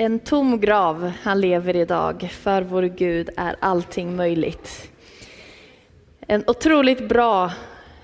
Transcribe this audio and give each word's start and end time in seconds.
En 0.00 0.18
tom 0.18 0.60
grav, 0.60 1.12
han 1.22 1.40
lever 1.40 1.76
idag. 1.76 2.28
För 2.32 2.62
vår 2.62 2.82
Gud 2.82 3.30
är 3.36 3.56
allting 3.60 4.16
möjligt. 4.16 4.90
En 6.20 6.44
otroligt 6.46 7.08
bra 7.08 7.52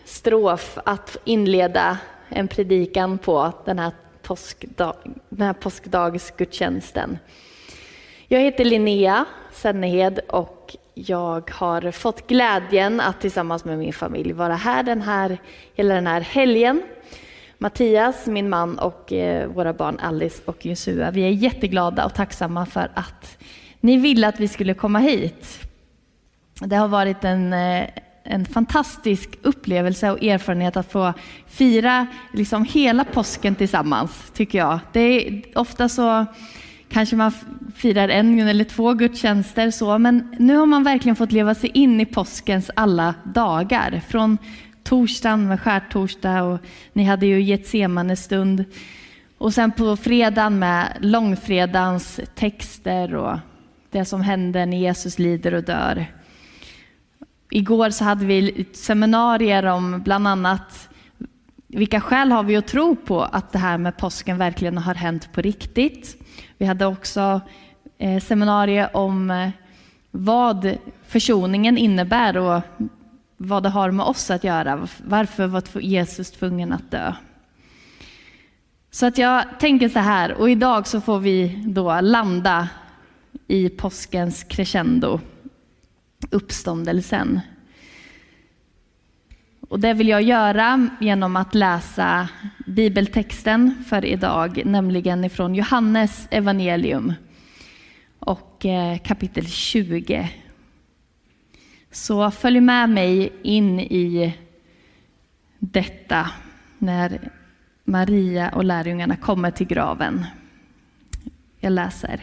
strof 0.04 0.78
att 0.84 1.16
inleda 1.24 1.98
en 2.28 2.48
predikan 2.48 3.18
på 3.18 3.52
den 3.64 3.78
här, 3.78 3.92
påskdag, 4.22 4.96
den 5.28 5.46
här 5.46 5.52
påskdagsgudstjänsten. 5.52 7.18
Jag 8.28 8.40
heter 8.40 8.64
Linnea 8.64 9.24
Sennehed 9.52 10.20
och 10.28 10.76
jag 10.94 11.50
har 11.50 11.90
fått 11.90 12.26
glädjen 12.26 13.00
att 13.00 13.20
tillsammans 13.20 13.64
med 13.64 13.78
min 13.78 13.92
familj 13.92 14.32
vara 14.32 14.54
här 14.54 14.82
den 14.82 15.02
här, 15.02 15.38
hela 15.74 15.94
den 15.94 16.06
här 16.06 16.20
helgen 16.20 16.82
Mattias, 17.58 18.26
min 18.26 18.48
man 18.48 18.78
och 18.78 19.12
eh, 19.12 19.48
våra 19.48 19.72
barn 19.72 19.98
Alice 19.98 20.42
och 20.44 20.66
Josua. 20.66 21.10
Vi 21.10 21.22
är 21.22 21.28
jätteglada 21.28 22.04
och 22.04 22.14
tacksamma 22.14 22.66
för 22.66 22.90
att 22.94 23.38
ni 23.80 23.96
ville 23.96 24.28
att 24.28 24.40
vi 24.40 24.48
skulle 24.48 24.74
komma 24.74 24.98
hit. 24.98 25.60
Det 26.60 26.76
har 26.76 26.88
varit 26.88 27.24
en, 27.24 27.52
eh, 27.52 27.84
en 28.24 28.44
fantastisk 28.44 29.38
upplevelse 29.42 30.10
och 30.10 30.22
erfarenhet 30.22 30.76
att 30.76 30.92
få 30.92 31.12
fira 31.46 32.06
liksom 32.32 32.64
hela 32.64 33.04
påsken 33.04 33.54
tillsammans, 33.54 34.30
tycker 34.34 34.58
jag. 34.58 34.78
Det 34.92 35.00
är 35.00 35.42
ofta 35.54 35.88
så 35.88 36.26
kanske 36.88 37.16
man 37.16 37.32
firar 37.76 38.08
en 38.08 38.38
eller 38.38 38.64
två 38.64 38.92
gudstjänster, 38.92 39.70
så, 39.70 39.98
men 39.98 40.36
nu 40.38 40.56
har 40.56 40.66
man 40.66 40.84
verkligen 40.84 41.16
fått 41.16 41.32
leva 41.32 41.54
sig 41.54 41.70
in 41.74 42.00
i 42.00 42.06
påskens 42.06 42.70
alla 42.76 43.14
dagar. 43.24 44.02
Från 44.08 44.38
torsdagen 44.84 45.48
med 45.48 45.60
skärtorsdag 45.60 46.42
och 46.42 46.58
ni 46.92 47.04
hade 47.04 47.26
ju 47.26 47.42
Getsemane 47.42 48.16
stund. 48.16 48.64
Och 49.38 49.54
sen 49.54 49.72
på 49.72 49.96
fredagen 49.96 50.58
med 50.58 50.96
långfredagens 51.00 52.20
texter 52.34 53.14
och 53.14 53.38
det 53.90 54.04
som 54.04 54.20
händer 54.20 54.66
när 54.66 54.78
Jesus 54.78 55.18
lider 55.18 55.54
och 55.54 55.64
dör. 55.64 56.06
Igår 57.50 57.90
så 57.90 58.04
hade 58.04 58.26
vi 58.26 58.66
seminarier 58.72 59.64
om 59.64 60.02
bland 60.02 60.28
annat 60.28 60.88
vilka 61.66 62.00
skäl 62.00 62.32
har 62.32 62.42
vi 62.42 62.56
att 62.56 62.66
tro 62.66 62.96
på 62.96 63.22
att 63.22 63.52
det 63.52 63.58
här 63.58 63.78
med 63.78 63.96
påsken 63.96 64.38
verkligen 64.38 64.78
har 64.78 64.94
hänt 64.94 65.32
på 65.32 65.40
riktigt? 65.40 66.22
Vi 66.58 66.66
hade 66.66 66.86
också 66.86 67.40
eh, 67.98 68.20
seminarier 68.20 68.96
om 68.96 69.30
eh, 69.30 69.50
vad 70.10 70.76
försoningen 71.06 71.78
innebär 71.78 72.36
och 72.36 72.62
vad 73.36 73.62
det 73.62 73.68
har 73.68 73.90
med 73.90 74.06
oss 74.06 74.30
att 74.30 74.44
göra. 74.44 74.88
Varför 75.04 75.46
var 75.46 75.80
Jesus 75.80 76.30
tvungen 76.30 76.72
att 76.72 76.90
dö? 76.90 77.14
Så 78.90 79.06
att 79.06 79.18
jag 79.18 79.44
tänker 79.60 79.88
så 79.88 79.98
här, 79.98 80.32
och 80.32 80.50
idag 80.50 80.86
så 80.86 81.00
får 81.00 81.18
vi 81.18 81.64
då 81.66 82.00
landa 82.00 82.68
i 83.46 83.68
påskens 83.68 84.44
crescendo, 84.44 85.20
uppståndelsen. 86.30 87.40
Och 89.68 89.80
det 89.80 89.94
vill 89.94 90.08
jag 90.08 90.22
göra 90.22 90.88
genom 91.00 91.36
att 91.36 91.54
läsa 91.54 92.28
bibeltexten 92.66 93.84
för 93.88 94.04
idag, 94.04 94.62
nämligen 94.64 95.24
ifrån 95.24 95.54
Johannes 95.54 96.28
evangelium 96.30 97.12
och 98.18 98.66
eh, 98.66 98.98
kapitel 98.98 99.46
20 99.46 100.30
så 101.94 102.30
följ 102.30 102.60
med 102.60 102.90
mig 102.90 103.32
in 103.42 103.80
i 103.80 104.34
detta 105.58 106.30
när 106.78 107.30
Maria 107.84 108.50
och 108.50 108.64
lärjungarna 108.64 109.16
kommer 109.16 109.50
till 109.50 109.66
graven. 109.66 110.24
Jag 111.60 111.72
läser. 111.72 112.20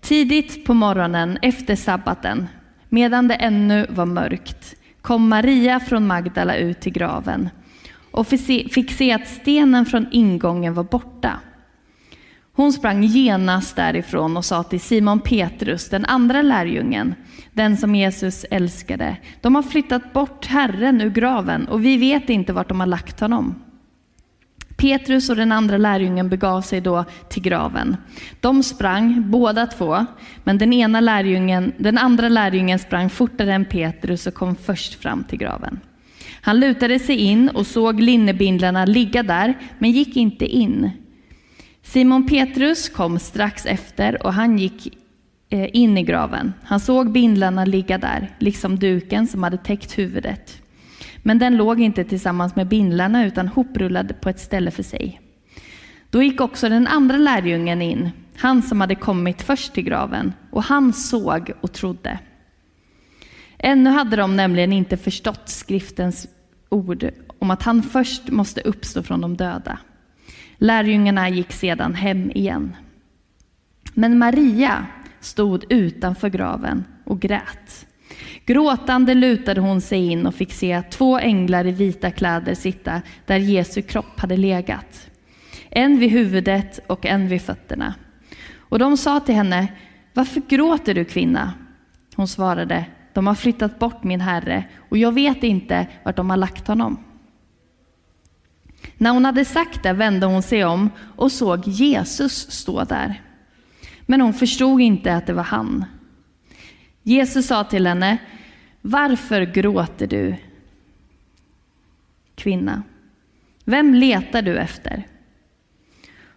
Tidigt 0.00 0.64
på 0.64 0.74
morgonen 0.74 1.38
efter 1.42 1.76
sabbaten, 1.76 2.48
medan 2.88 3.28
det 3.28 3.34
ännu 3.34 3.86
var 3.90 4.06
mörkt, 4.06 4.74
kom 5.02 5.28
Maria 5.28 5.80
från 5.80 6.06
Magdala 6.06 6.56
ut 6.56 6.80
till 6.80 6.92
graven 6.92 7.48
och 8.10 8.26
fick 8.26 8.92
se 8.92 9.12
att 9.12 9.28
stenen 9.28 9.86
från 9.86 10.06
ingången 10.10 10.74
var 10.74 10.84
borta. 10.84 11.40
Hon 12.58 12.72
sprang 12.72 13.02
genast 13.02 13.76
därifrån 13.76 14.36
och 14.36 14.44
sa 14.44 14.62
till 14.62 14.80
Simon 14.80 15.20
Petrus, 15.20 15.88
den 15.88 16.04
andra 16.04 16.42
lärjungen, 16.42 17.14
den 17.52 17.76
som 17.76 17.94
Jesus 17.94 18.46
älskade. 18.50 19.16
De 19.40 19.54
har 19.54 19.62
flyttat 19.62 20.12
bort 20.12 20.46
Herren 20.46 21.00
ur 21.00 21.10
graven 21.10 21.68
och 21.68 21.84
vi 21.84 21.96
vet 21.96 22.30
inte 22.30 22.52
vart 22.52 22.68
de 22.68 22.80
har 22.80 22.86
lagt 22.86 23.20
honom. 23.20 23.54
Petrus 24.76 25.30
och 25.30 25.36
den 25.36 25.52
andra 25.52 25.76
lärjungen 25.76 26.28
begav 26.28 26.62
sig 26.62 26.80
då 26.80 27.04
till 27.28 27.42
graven. 27.42 27.96
De 28.40 28.62
sprang 28.62 29.30
båda 29.30 29.66
två, 29.66 30.06
men 30.44 30.58
den, 30.58 30.72
ena 30.72 31.00
lärjungen, 31.00 31.72
den 31.78 31.98
andra 31.98 32.28
lärjungen 32.28 32.78
sprang 32.78 33.10
fortare 33.10 33.54
än 33.54 33.64
Petrus 33.64 34.26
och 34.26 34.34
kom 34.34 34.56
först 34.56 35.02
fram 35.02 35.24
till 35.24 35.38
graven. 35.38 35.80
Han 36.40 36.60
lutade 36.60 36.98
sig 36.98 37.16
in 37.16 37.48
och 37.48 37.66
såg 37.66 38.00
linnebindlarna 38.00 38.84
ligga 38.84 39.22
där, 39.22 39.58
men 39.78 39.90
gick 39.90 40.16
inte 40.16 40.46
in. 40.46 40.90
Simon 41.88 42.26
Petrus 42.26 42.88
kom 42.88 43.18
strax 43.18 43.66
efter 43.66 44.26
och 44.26 44.32
han 44.32 44.58
gick 44.58 44.96
eh, 45.48 45.68
in 45.72 45.98
i 45.98 46.02
graven. 46.02 46.52
Han 46.62 46.80
såg 46.80 47.12
bindlarna 47.12 47.64
ligga 47.64 47.98
där, 47.98 48.36
liksom 48.38 48.78
duken 48.78 49.26
som 49.26 49.42
hade 49.42 49.58
täckt 49.58 49.98
huvudet. 49.98 50.62
Men 51.18 51.38
den 51.38 51.56
låg 51.56 51.80
inte 51.80 52.04
tillsammans 52.04 52.56
med 52.56 52.68
bindlarna 52.68 53.26
utan 53.26 53.48
hoprullad 53.48 54.20
på 54.20 54.28
ett 54.28 54.40
ställe 54.40 54.70
för 54.70 54.82
sig. 54.82 55.20
Då 56.10 56.22
gick 56.22 56.40
också 56.40 56.68
den 56.68 56.86
andra 56.86 57.16
lärjungen 57.16 57.82
in, 57.82 58.10
han 58.36 58.62
som 58.62 58.80
hade 58.80 58.94
kommit 58.94 59.42
först 59.42 59.74
till 59.74 59.84
graven, 59.84 60.32
och 60.50 60.62
han 60.62 60.92
såg 60.92 61.52
och 61.60 61.72
trodde. 61.72 62.18
Ännu 63.58 63.90
hade 63.90 64.16
de 64.16 64.36
nämligen 64.36 64.72
inte 64.72 64.96
förstått 64.96 65.48
skriftens 65.48 66.28
ord 66.68 67.10
om 67.38 67.50
att 67.50 67.62
han 67.62 67.82
först 67.82 68.28
måste 68.30 68.60
uppstå 68.60 69.02
från 69.02 69.20
de 69.20 69.36
döda. 69.36 69.78
Lärjungarna 70.58 71.28
gick 71.28 71.52
sedan 71.52 71.94
hem 71.94 72.30
igen. 72.30 72.76
Men 73.94 74.18
Maria 74.18 74.86
stod 75.20 75.72
utanför 75.72 76.28
graven 76.28 76.84
och 77.04 77.20
grät. 77.20 77.86
Gråtande 78.46 79.14
lutade 79.14 79.60
hon 79.60 79.80
sig 79.80 80.06
in 80.06 80.26
och 80.26 80.34
fick 80.34 80.52
se 80.52 80.82
två 80.82 81.18
änglar 81.18 81.66
i 81.66 81.72
vita 81.72 82.10
kläder 82.10 82.54
sitta 82.54 83.02
där 83.26 83.36
Jesu 83.38 83.82
kropp 83.82 84.20
hade 84.20 84.36
legat. 84.36 85.10
En 85.70 85.98
vid 85.98 86.10
huvudet 86.10 86.80
och 86.86 87.06
en 87.06 87.28
vid 87.28 87.42
fötterna. 87.42 87.94
Och 88.56 88.78
de 88.78 88.96
sa 88.96 89.20
till 89.20 89.34
henne, 89.34 89.68
varför 90.14 90.42
gråter 90.48 90.94
du 90.94 91.04
kvinna? 91.04 91.52
Hon 92.16 92.28
svarade, 92.28 92.84
de 93.12 93.26
har 93.26 93.34
flyttat 93.34 93.78
bort 93.78 94.04
min 94.04 94.20
herre 94.20 94.64
och 94.88 94.98
jag 94.98 95.12
vet 95.12 95.42
inte 95.42 95.86
vart 96.04 96.16
de 96.16 96.30
har 96.30 96.36
lagt 96.36 96.68
honom. 96.68 97.04
När 98.98 99.10
hon 99.10 99.24
hade 99.24 99.44
sagt 99.44 99.82
det 99.82 99.92
vände 99.92 100.26
hon 100.26 100.42
sig 100.42 100.64
om 100.64 100.90
och 101.16 101.32
såg 101.32 101.68
Jesus 101.68 102.50
stå 102.50 102.84
där. 102.84 103.22
Men 104.00 104.20
hon 104.20 104.34
förstod 104.34 104.80
inte 104.80 105.14
att 105.14 105.26
det 105.26 105.32
var 105.32 105.42
han. 105.42 105.84
Jesus 107.02 107.46
sa 107.46 107.64
till 107.64 107.86
henne, 107.86 108.18
varför 108.80 109.42
gråter 109.42 110.06
du, 110.06 110.36
kvinna? 112.34 112.82
Vem 113.64 113.94
letar 113.94 114.42
du 114.42 114.58
efter? 114.58 115.06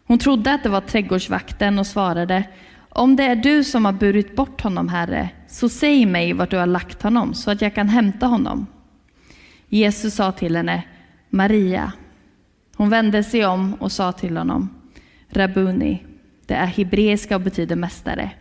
Hon 0.05 0.19
trodde 0.19 0.53
att 0.53 0.63
det 0.63 0.69
var 0.69 0.81
trädgårdsvakten 0.81 1.79
och 1.79 1.88
svarade, 1.88 2.44
om 2.89 3.16
det 3.16 3.23
är 3.23 3.35
du 3.35 3.63
som 3.63 3.85
har 3.85 3.94
burit 3.94 4.35
bort 4.35 4.61
honom, 4.61 4.89
Herre, 4.89 5.29
så 5.47 5.69
säg 5.69 6.05
mig 6.05 6.33
vart 6.33 6.50
du 6.50 6.57
har 6.57 6.66
lagt 6.66 7.01
honom 7.01 7.33
så 7.33 7.51
att 7.51 7.61
jag 7.61 7.75
kan 7.75 7.89
hämta 7.89 8.25
honom. 8.25 8.67
Jesus 9.67 10.16
sa 10.16 10.31
till 10.31 10.55
henne, 10.55 10.83
Maria. 11.29 11.94
Hon 12.81 12.90
vände 12.90 13.24
sig 13.24 13.46
om 13.46 13.74
och 13.74 13.92
sa 13.92 14.12
till 14.12 14.38
honom, 14.38 14.69
Rabuni, 15.30 16.03
det 16.46 16.53
är 16.53 16.66
hebreiska 16.66 17.36
och 17.36 17.42
betyder 17.42 17.75
mästare. 17.75 18.31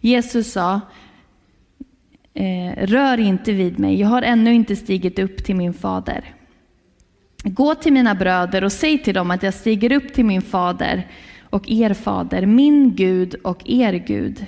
Jesus 0.00 0.52
sa, 0.52 0.80
eh, 2.34 2.86
rör 2.86 3.18
inte 3.18 3.52
vid 3.52 3.78
mig, 3.78 4.00
jag 4.00 4.08
har 4.08 4.22
ännu 4.22 4.54
inte 4.54 4.76
stigit 4.76 5.18
upp 5.18 5.44
till 5.44 5.56
min 5.56 5.74
fader. 5.74 6.34
Gå 7.44 7.74
till 7.74 7.92
mina 7.92 8.14
bröder 8.14 8.64
och 8.64 8.72
säg 8.72 9.02
till 9.02 9.14
dem 9.14 9.30
att 9.30 9.42
jag 9.42 9.54
stiger 9.54 9.92
upp 9.92 10.12
till 10.12 10.24
min 10.24 10.42
fader 10.42 11.06
och 11.40 11.68
er 11.68 11.94
fader, 11.94 12.46
min 12.46 12.96
Gud 12.96 13.34
och 13.34 13.62
er 13.64 13.92
Gud. 13.92 14.46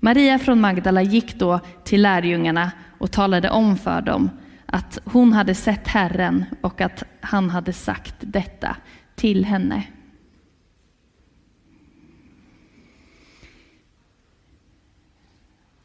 Maria 0.00 0.38
från 0.38 0.60
Magdala 0.60 1.02
gick 1.02 1.38
då 1.38 1.60
till 1.84 2.02
lärjungarna 2.02 2.72
och 2.98 3.12
talade 3.12 3.50
om 3.50 3.76
för 3.76 4.00
dem 4.00 4.30
att 4.66 4.98
hon 5.04 5.32
hade 5.32 5.54
sett 5.54 5.88
Herren 5.88 6.44
och 6.60 6.80
att 6.80 7.02
han 7.20 7.50
hade 7.50 7.72
sagt 7.72 8.14
detta 8.18 8.76
till 9.14 9.44
henne. 9.44 9.82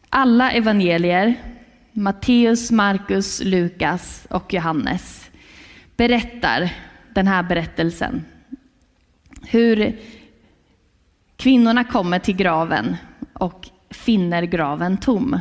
Alla 0.10 0.51
evangelier, 0.51 1.36
Matteus, 1.92 2.72
Markus, 2.72 3.42
Lukas 3.44 4.28
och 4.30 4.54
Johannes, 4.54 5.31
berättar 5.98 6.74
den 7.13 7.28
här 7.28 7.44
berättelsen. 7.44 8.25
Hur 9.42 10.00
kvinnorna 11.36 11.83
kommer 11.83 12.19
till 12.19 12.36
graven 12.36 12.95
och 13.33 13.69
finner 13.89 14.44
graven 14.44 14.98
tom. 14.98 15.39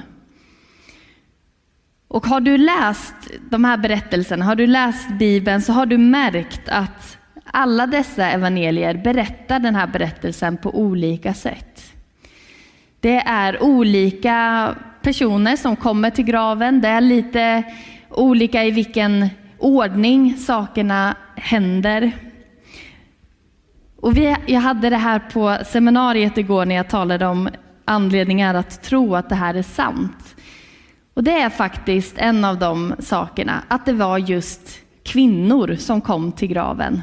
Och 2.11 2.27
har 2.27 2.41
du 2.41 2.59
läst 2.59 3.15
de 3.51 3.65
här 3.65 3.77
berättelserna, 3.77 4.45
har 4.45 4.57
du 4.57 4.67
läst 4.67 5.09
Bibeln 5.11 5.63
så 5.63 5.73
har 5.73 5.87
du 5.87 5.99
märkt 5.99 6.69
att 6.69 7.19
alla 7.45 7.87
dessa 7.87 8.31
evangelier 8.31 8.95
berättar 8.95 9.59
den 9.59 9.75
här 9.75 9.87
berättelsen 9.87 10.57
på 10.57 10.79
olika 10.79 11.35
sätt. 11.35 11.93
Det 13.01 13.17
är 13.17 13.63
olika 13.63 14.69
personer 15.03 15.57
som 15.57 15.77
kommer 15.77 16.11
till 16.11 16.25
graven. 16.25 16.81
Det 16.81 16.89
är 16.89 17.01
lite 17.01 17.63
olika 18.09 18.65
i 18.65 18.71
vilken 18.71 19.29
ordning 19.59 20.37
sakerna 20.37 21.17
händer. 21.37 22.13
Och 24.01 24.17
vi, 24.17 24.37
jag 24.47 24.61
hade 24.61 24.91
det 24.91 24.97
här 24.97 25.19
på 25.19 25.57
seminariet 25.67 26.39
igår 26.39 26.65
när 26.65 26.75
jag 26.75 26.89
talade 26.89 27.27
om 27.27 27.49
anledningar 27.85 28.55
att 28.55 28.83
tro 28.83 29.15
att 29.15 29.29
det 29.29 29.35
här 29.35 29.55
är 29.55 29.63
sant. 29.63 30.37
Och 31.21 31.25
det 31.25 31.41
är 31.41 31.51
faktiskt 31.51 32.19
en 32.19 32.45
av 32.45 32.59
de 32.59 32.95
sakerna, 32.99 33.63
att 33.69 33.87
det 33.87 33.93
var 33.93 34.19
just 34.19 34.79
kvinnor 35.03 35.77
som 35.79 36.01
kom 36.01 36.33
till 36.33 36.49
graven. 36.49 37.03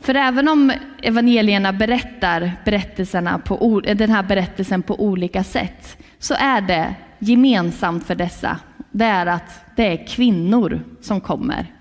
För 0.00 0.14
även 0.14 0.48
om 0.48 0.72
evangelierna 1.02 1.72
berättar 1.72 2.52
berättelserna 2.64 3.38
på, 3.38 3.80
den 3.80 4.10
här 4.10 4.22
berättelsen 4.22 4.82
på 4.82 5.00
olika 5.00 5.44
sätt, 5.44 5.98
så 6.18 6.34
är 6.38 6.60
det 6.60 6.94
gemensamt 7.18 8.06
för 8.06 8.14
dessa, 8.14 8.58
det 8.90 9.04
är 9.04 9.26
att 9.26 9.76
det 9.76 9.86
är 9.86 10.06
kvinnor 10.06 10.80
som 11.00 11.20
kommer. 11.20 11.74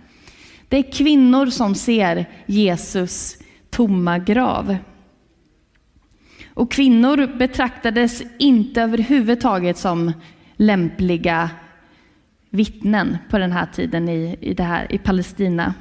Det 0.69 0.77
är 0.77 0.91
kvinnor 0.91 1.45
som 1.45 1.75
ser 1.75 2.25
Jesus 2.45 3.37
tomma 3.69 4.19
grav. 4.19 4.77
Och 6.53 6.71
kvinnor 6.71 7.37
betraktades 7.37 8.23
inte 8.37 8.81
överhuvudtaget 8.81 9.77
som 9.77 10.11
lämpliga 10.55 11.49
vittnen 12.49 13.17
på 13.29 13.37
den 13.37 13.51
här 13.51 13.65
tiden 13.65 14.09
i, 14.09 14.37
i, 14.41 14.53
det 14.53 14.63
här, 14.63 14.87
i 14.89 14.97
Palestina. 14.97 15.73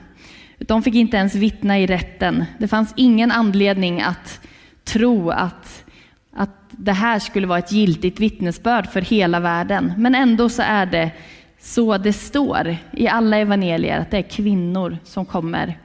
De 0.59 0.83
fick 0.83 0.95
inte 0.95 1.17
ens 1.17 1.35
vittna 1.35 1.79
i 1.79 1.87
rätten. 1.87 2.45
Det 2.59 2.69
fanns 2.69 2.93
ingen 2.97 3.33
anledning 3.33 4.03
att 4.03 4.41
tro 4.85 5.31
att, 5.31 5.85
att 6.33 6.51
det 6.71 6.93
här 6.93 7.19
skulle 7.19 7.47
vara 7.47 7.59
ett 7.59 7.73
giltigt 7.73 8.21
vittnesbörd 8.21 8.87
för 8.87 9.01
hela 9.01 9.41
världen. 9.41 9.93
Men 9.97 10.15
ändå 10.15 10.49
så 10.49 10.63
är 10.63 10.87
det 10.87 11.11
så 11.59 11.99
det 11.99 12.13
står 12.13 12.77
i 12.93 13.09
alla 13.09 13.37
evangelier, 13.37 14.01
att 14.01 14.11
det 14.11 14.19
är 14.19 14.23
kvinnor 14.23 14.99
som 15.05 15.27
kommer 15.27 15.79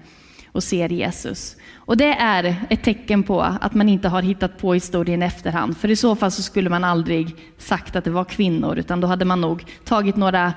och 0.59 0.63
ser 0.63 0.89
Jesus. 0.89 1.56
Och 1.75 1.97
det 1.97 2.13
är 2.13 2.56
ett 2.69 2.83
tecken 2.83 3.23
på 3.23 3.41
att 3.41 3.73
man 3.73 3.89
inte 3.89 4.07
har 4.07 4.21
hittat 4.21 4.57
på 4.57 4.73
historien 4.73 5.23
i 5.23 5.25
efterhand. 5.25 5.77
För 5.77 5.91
i 5.91 5.95
så 5.95 6.15
fall 6.15 6.31
så 6.31 6.41
skulle 6.41 6.69
man 6.69 6.83
aldrig 6.83 7.35
sagt 7.57 7.95
att 7.95 8.03
det 8.03 8.11
var 8.11 8.25
kvinnor, 8.25 8.77
utan 8.77 9.01
då 9.01 9.07
hade 9.07 9.25
man 9.25 9.41
nog 9.41 9.65
tagit 9.85 10.15
några 10.15 10.53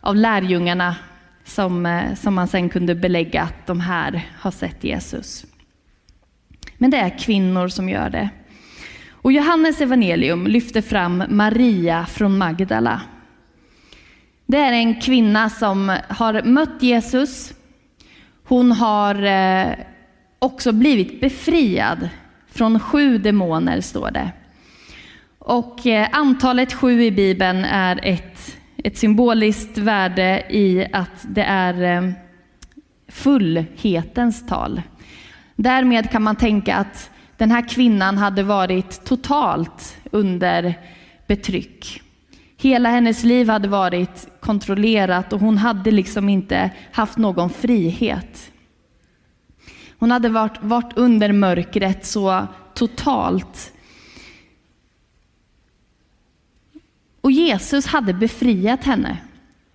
av 0.00 0.16
lärjungarna 0.16 0.96
som, 1.44 1.86
eh, 1.86 2.14
som 2.14 2.34
man 2.34 2.48
sen 2.48 2.68
kunde 2.68 2.94
belägga 2.94 3.42
att 3.42 3.66
de 3.66 3.80
här 3.80 4.28
har 4.38 4.50
sett 4.50 4.84
Jesus. 4.84 5.46
Men 6.78 6.90
det 6.90 6.96
är 6.96 7.18
kvinnor 7.18 7.68
som 7.68 7.88
gör 7.88 8.10
det. 8.10 8.28
Och 9.12 9.32
Johannes 9.32 9.80
evangelium 9.80 10.46
lyfter 10.46 10.80
fram 10.80 11.24
Maria 11.28 12.06
från 12.06 12.38
Magdala. 12.38 13.00
Det 14.46 14.58
är 14.58 14.72
en 14.72 15.00
kvinna 15.00 15.50
som 15.50 15.96
har 16.08 16.42
mött 16.42 16.82
Jesus. 16.82 17.54
Hon 18.48 18.72
har 18.72 19.22
eh, 19.22 19.74
också 20.38 20.72
blivit 20.72 21.20
befriad 21.20 22.08
från 22.52 22.80
sju 22.80 23.18
demoner, 23.18 23.80
står 23.80 24.10
det. 24.10 24.30
Och 25.38 25.86
eh, 25.86 26.08
antalet 26.12 26.72
sju 26.72 27.02
i 27.02 27.10
Bibeln 27.10 27.64
är 27.64 28.00
ett, 28.02 28.56
ett 28.76 28.98
symboliskt 28.98 29.78
värde 29.78 30.46
i 30.50 30.86
att 30.92 31.26
det 31.28 31.42
är 31.42 31.82
eh, 31.82 32.10
fullhetens 33.08 34.46
tal. 34.46 34.82
Därmed 35.56 36.10
kan 36.10 36.22
man 36.22 36.36
tänka 36.36 36.76
att 36.76 37.10
den 37.36 37.50
här 37.50 37.68
kvinnan 37.68 38.18
hade 38.18 38.42
varit 38.42 39.04
totalt 39.04 39.96
under 40.10 40.74
betryck. 41.26 42.02
Hela 42.60 42.88
hennes 42.88 43.24
liv 43.24 43.48
hade 43.48 43.68
varit 43.68 44.28
kontrollerat 44.40 45.32
och 45.32 45.40
hon 45.40 45.58
hade 45.58 45.90
liksom 45.90 46.28
inte 46.28 46.70
haft 46.92 47.18
någon 47.18 47.50
frihet. 47.50 48.52
Hon 49.98 50.10
hade 50.10 50.28
varit, 50.28 50.62
varit 50.62 50.92
under 50.96 51.32
mörkret 51.32 52.06
så 52.06 52.46
totalt. 52.74 53.72
Och 57.20 57.32
Jesus 57.32 57.86
hade 57.86 58.14
befriat 58.14 58.84
henne. 58.84 59.16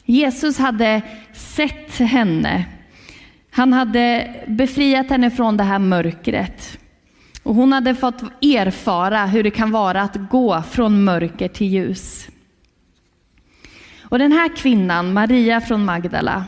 Jesus 0.06 0.57
hade 0.57 1.01
sett 1.33 1.97
henne. 1.97 2.65
Han 3.51 3.74
hade 3.74 4.35
befriat 4.47 5.09
henne 5.09 5.31
från 5.31 5.57
det 5.57 5.63
här 5.63 5.80
mörkret. 5.80 6.80
Och 7.44 7.56
hon 7.56 7.74
hade 7.74 7.95
fått 7.95 8.21
erfara 8.41 9.25
hur 9.25 9.44
det 9.44 9.51
kan 9.51 9.71
vara 9.71 10.01
att 10.01 10.30
gå 10.30 10.62
från 10.62 11.03
mörker 11.03 11.47
till 11.47 11.68
ljus. 11.68 12.30
Och 14.13 14.19
den 14.19 14.31
här 14.31 14.56
kvinnan, 14.56 15.13
Maria 15.13 15.62
från 15.62 15.86
Magdala, 15.86 16.45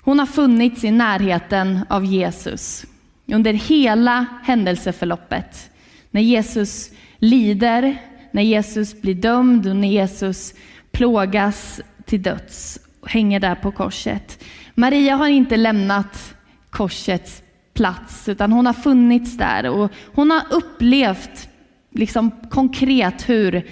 hon 0.00 0.18
har 0.18 0.26
funnits 0.26 0.84
i 0.84 0.90
närheten 0.90 1.80
av 1.88 2.04
Jesus 2.04 2.86
under 3.26 3.52
hela 3.52 4.26
händelseförloppet. 4.42 5.70
När 6.10 6.20
Jesus 6.20 6.90
lider, 7.18 7.98
när 8.30 8.42
Jesus 8.42 9.00
blir 9.00 9.14
dömd 9.14 9.66
och 9.66 9.76
när 9.76 9.88
Jesus 9.88 10.54
plågas 10.92 11.80
till 12.04 12.22
döds 12.22 12.78
och 13.00 13.10
hänger 13.10 13.40
där 13.40 13.54
på 13.54 13.72
korset. 13.72 14.44
Maria 14.74 15.16
har 15.16 15.28
inte 15.28 15.56
lämnat 15.56 16.34
korsets 16.70 17.42
plats, 17.74 18.28
utan 18.28 18.52
hon 18.52 18.66
har 18.66 18.72
funnits 18.72 19.36
där 19.36 19.68
och 19.68 19.92
hon 20.14 20.30
har 20.30 20.42
upplevt 20.50 21.48
liksom 21.90 22.30
konkret 22.50 23.28
hur 23.28 23.66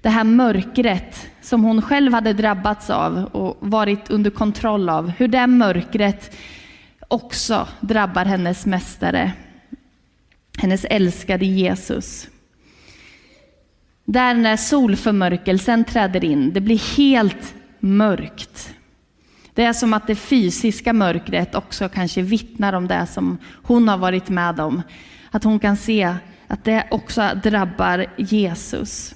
det 0.00 0.08
här 0.08 0.24
mörkret 0.24 1.31
som 1.42 1.64
hon 1.64 1.82
själv 1.82 2.12
hade 2.12 2.32
drabbats 2.32 2.90
av 2.90 3.24
och 3.24 3.56
varit 3.60 4.10
under 4.10 4.30
kontroll 4.30 4.88
av, 4.88 5.08
hur 5.08 5.28
det 5.28 5.46
mörkret 5.46 6.36
också 7.08 7.68
drabbar 7.80 8.24
hennes 8.24 8.66
mästare, 8.66 9.32
hennes 10.58 10.84
älskade 10.84 11.44
Jesus. 11.44 12.28
Där 14.04 14.34
när 14.34 14.56
solförmörkelsen 14.56 15.84
träder 15.84 16.24
in, 16.24 16.52
det 16.52 16.60
blir 16.60 16.96
helt 16.96 17.54
mörkt. 17.80 18.74
Det 19.54 19.64
är 19.64 19.72
som 19.72 19.94
att 19.94 20.06
det 20.06 20.14
fysiska 20.14 20.92
mörkret 20.92 21.54
också 21.54 21.88
kanske 21.88 22.22
vittnar 22.22 22.72
om 22.72 22.88
det 22.88 23.06
som 23.06 23.38
hon 23.62 23.88
har 23.88 23.98
varit 23.98 24.28
med 24.28 24.60
om. 24.60 24.82
Att 25.30 25.44
hon 25.44 25.58
kan 25.58 25.76
se 25.76 26.14
att 26.46 26.64
det 26.64 26.86
också 26.90 27.30
drabbar 27.42 28.06
Jesus. 28.16 29.14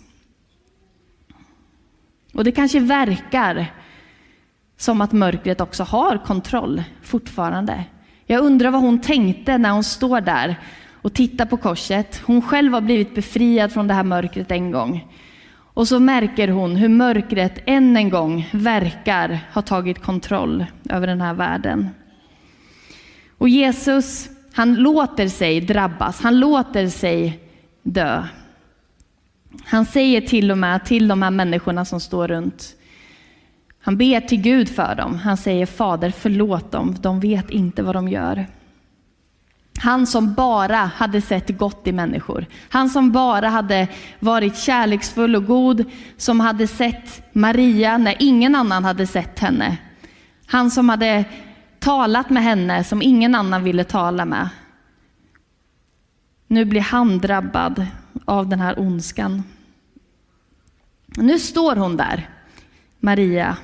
Och 2.37 2.45
det 2.45 2.53
kanske 2.53 2.81
verkar 2.81 3.67
som 4.77 5.01
att 5.01 5.13
mörkret 5.13 5.61
också 5.61 5.83
har 5.83 6.25
kontroll 6.25 6.83
fortfarande. 7.03 7.85
Jag 8.27 8.45
undrar 8.45 8.71
vad 8.71 8.81
hon 8.81 9.01
tänkte 9.01 9.59
när 9.59 9.71
hon 9.71 9.85
står 9.85 10.21
där 10.21 10.57
och 11.03 11.13
tittar 11.13 11.47
på 11.47 11.57
korset. 11.57 12.23
Hon 12.25 12.43
själv 12.43 12.73
har 12.73 12.81
blivit 12.81 13.15
befriad 13.15 13.73
från 13.73 13.89
det 13.89 13.95
här 13.95 14.05
mörkret 14.05 14.51
en 14.51 14.71
gång. 14.71 15.13
Och 15.75 15.89
så 15.89 16.01
märker 16.01 16.49
hon 16.49 16.77
hur 16.77 16.89
mörkret 16.89 17.63
än 17.67 17.97
en 17.97 18.11
gång 18.11 18.49
verkar 18.53 19.41
ha 19.53 19.63
tagit 19.63 20.03
kontroll 20.03 20.67
över 20.91 21.07
den 21.07 21.21
här 21.21 21.35
världen. 21.35 21.89
Och 23.39 23.49
Jesus, 23.49 24.29
han 24.53 24.75
låter 24.75 25.29
sig 25.29 25.61
drabbas, 25.61 26.21
han 26.21 26.41
låter 26.41 26.89
sig 26.89 27.41
dö. 27.83 28.25
Han 29.65 29.87
säger 29.87 30.21
till 30.21 30.51
och 30.51 30.59
med 30.59 30.85
till 30.85 31.09
de 31.09 31.23
här 31.23 31.31
människorna 31.31 31.85
som 31.85 32.01
står 32.01 32.29
runt. 32.29 32.77
Han 33.81 33.97
ber 33.97 34.21
till 34.21 34.41
Gud 34.41 34.69
för 34.69 34.95
dem. 34.95 35.19
Han 35.19 35.37
säger 35.37 35.67
Fader 35.67 36.11
förlåt 36.11 36.73
dem, 36.73 36.97
de 37.01 37.21
vet 37.21 37.51
inte 37.51 37.83
vad 37.83 37.95
de 37.95 38.09
gör. 38.09 38.47
Han 39.79 40.07
som 40.07 40.35
bara 40.35 40.77
hade 40.77 41.21
sett 41.21 41.59
gott 41.59 41.87
i 41.87 41.93
människor. 41.93 42.47
Han 42.69 42.91
som 42.91 43.13
bara 43.13 43.49
hade 43.49 43.89
varit 44.21 44.59
kärleksfull 44.59 45.37
och 45.37 45.47
god. 45.47 45.85
Som 46.17 46.41
hade 46.41 46.67
sett 46.67 47.35
Maria 47.35 47.99
när 47.99 48.17
ingen 48.19 48.55
annan 48.55 48.85
hade 48.85 49.07
sett 49.07 49.39
henne. 49.39 49.77
Han 50.47 50.71
som 50.71 50.89
hade 50.89 51.25
talat 51.79 52.31
med 52.31 52.43
henne 52.43 52.85
som 52.85 53.03
ingen 53.03 53.35
annan 53.35 53.65
ville 53.65 53.85
tala 53.85 54.25
med. 54.25 54.49
Nu 56.47 56.65
blir 56.65 56.81
han 56.81 57.19
drabbad 57.19 57.87
av 58.25 58.49
den 58.49 58.61
här 58.61 58.79
ondskan. 58.79 59.43
Nu 61.17 61.39
står 61.39 61.77
hon 61.77 61.97
där, 61.97 62.29
Maria. 63.01 63.57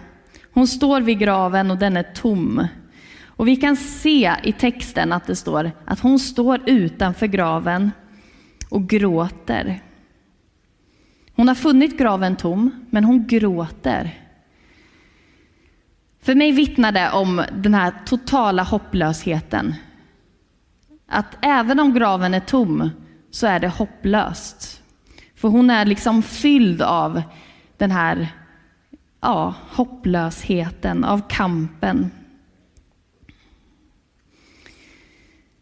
Hon 0.52 0.66
står 0.68 1.00
vid 1.00 1.18
graven 1.18 1.70
och 1.70 1.78
den 1.78 1.96
är 1.96 2.02
tom. 2.02 2.66
Och 3.26 3.48
vi 3.48 3.56
kan 3.56 3.76
se 3.76 4.34
i 4.42 4.52
texten 4.52 5.12
att 5.12 5.26
det 5.26 5.36
står 5.36 5.70
att 5.84 6.00
hon 6.00 6.18
står 6.18 6.60
utanför 6.66 7.26
graven 7.26 7.90
och 8.68 8.88
gråter. 8.88 9.82
Hon 11.34 11.48
har 11.48 11.54
funnit 11.54 11.98
graven 11.98 12.36
tom, 12.36 12.86
men 12.90 13.04
hon 13.04 13.26
gråter. 13.26 14.18
För 16.22 16.34
mig 16.34 16.52
vittnar 16.52 16.92
det 16.92 17.10
om 17.10 17.44
den 17.52 17.74
här 17.74 17.94
totala 18.06 18.62
hopplösheten. 18.62 19.74
Att 21.06 21.36
även 21.40 21.80
om 21.80 21.94
graven 21.94 22.34
är 22.34 22.40
tom 22.40 22.90
så 23.32 23.46
är 23.46 23.60
det 23.60 23.68
hopplöst. 23.68 24.82
För 25.34 25.48
hon 25.48 25.70
är 25.70 25.84
liksom 25.84 26.22
fylld 26.22 26.82
av 26.82 27.22
den 27.76 27.90
här 27.90 28.28
ja, 29.20 29.54
hopplösheten, 29.70 31.04
av 31.04 31.22
kampen. 31.28 32.10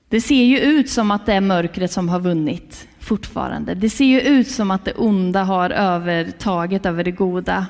Det 0.08 0.20
ser 0.20 0.44
ju 0.44 0.58
ut 0.58 0.90
som 0.90 1.10
att 1.10 1.26
det 1.26 1.32
är 1.34 1.40
mörkret 1.40 1.92
som 1.92 2.08
har 2.08 2.20
vunnit 2.20 2.88
fortfarande. 2.98 3.74
Det 3.74 3.90
ser 3.90 4.04
ju 4.04 4.20
ut 4.20 4.50
som 4.50 4.70
att 4.70 4.84
det 4.84 4.92
onda 4.92 5.42
har 5.42 5.70
övertaget 5.70 6.86
över 6.86 7.04
det 7.04 7.10
goda. 7.10 7.66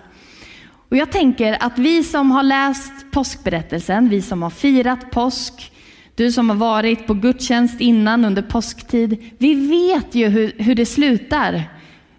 Och 0.89 0.97
jag 0.97 1.13
tänker 1.13 1.57
att 1.61 1.79
vi 1.79 2.05
som 2.05 2.31
har 2.31 2.43
läst 2.43 2.93
påskberättelsen, 3.11 4.09
vi 4.09 4.23
som 4.23 4.43
har 4.43 4.51
firat 4.51 5.11
påsk, 5.11 5.70
du 6.21 6.33
som 6.33 6.51
har 6.51 6.57
varit 6.57 7.07
på 7.07 7.15
gudstjänst 7.15 7.81
innan 7.81 8.25
under 8.25 8.43
påsktid, 8.43 9.33
vi 9.39 9.55
vet 9.55 10.15
ju 10.15 10.29
hur, 10.29 10.53
hur 10.59 10.75
det 10.75 10.87
slutar. 10.87 11.65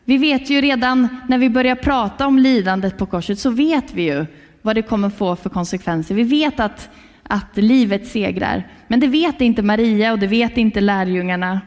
Vi 0.06 0.18
vet 0.18 0.50
ju 0.50 0.62
redan 0.62 1.08
när 1.28 1.38
vi 1.38 1.50
börjar 1.50 1.76
prata 1.76 2.28
om 2.28 2.40
lidandet 2.40 2.98
på 2.98 3.06
korset 3.06 3.40
så 3.40 3.50
vet 3.50 3.94
vi 3.94 4.04
ju 4.04 4.26
vad 4.62 4.76
det 4.76 4.82
kommer 4.82 5.10
få 5.10 5.36
för 5.36 5.50
konsekvenser. 5.50 6.16
Vi 6.16 6.24
vet 6.24 6.60
att, 6.60 6.90
att 7.24 7.58
livet 7.58 8.08
segrar. 8.08 8.68
Men 8.88 9.00
det 9.00 9.08
vet 9.08 9.42
inte 9.42 9.62
Maria 9.62 10.12
och 10.12 10.20
det 10.20 10.28
vet 10.28 10.58
inte 10.58 10.82
lärjungarna. 10.82 11.62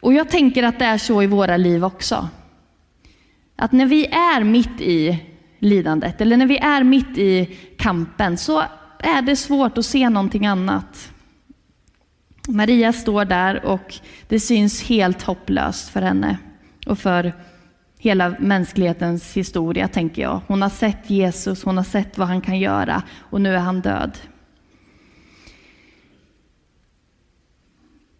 Och 0.00 0.14
jag 0.14 0.28
tänker 0.28 0.62
att 0.62 0.78
det 0.78 0.84
är 0.84 0.98
så 0.98 1.22
i 1.22 1.26
våra 1.26 1.56
liv 1.56 1.84
också. 1.84 2.28
Att 3.56 3.72
när 3.72 3.86
vi 3.86 4.06
är 4.06 4.44
mitt 4.44 4.80
i 4.80 5.18
lidandet 5.58 6.20
eller 6.20 6.36
när 6.36 6.46
vi 6.46 6.58
är 6.58 6.84
mitt 6.84 7.18
i 7.18 7.56
kampen 7.78 8.36
så 8.36 8.64
Äh, 9.04 9.16
är 9.16 9.22
det 9.22 9.36
svårt 9.36 9.78
att 9.78 9.86
se 9.86 10.08
någonting 10.08 10.46
annat. 10.46 11.12
Maria 12.48 12.92
står 12.92 13.24
där 13.24 13.64
och 13.64 13.94
det 14.28 14.40
syns 14.40 14.82
helt 14.82 15.22
hopplöst 15.22 15.88
för 15.88 16.02
henne 16.02 16.38
och 16.86 16.98
för 16.98 17.32
hela 17.98 18.36
mänsklighetens 18.38 19.36
historia, 19.36 19.88
tänker 19.88 20.22
jag. 20.22 20.40
Hon 20.46 20.62
har 20.62 20.68
sett 20.68 21.10
Jesus, 21.10 21.64
hon 21.64 21.76
har 21.76 21.84
sett 21.84 22.18
vad 22.18 22.28
han 22.28 22.40
kan 22.40 22.58
göra 22.58 23.02
och 23.18 23.40
nu 23.40 23.54
är 23.54 23.58
han 23.58 23.80
död. 23.80 24.18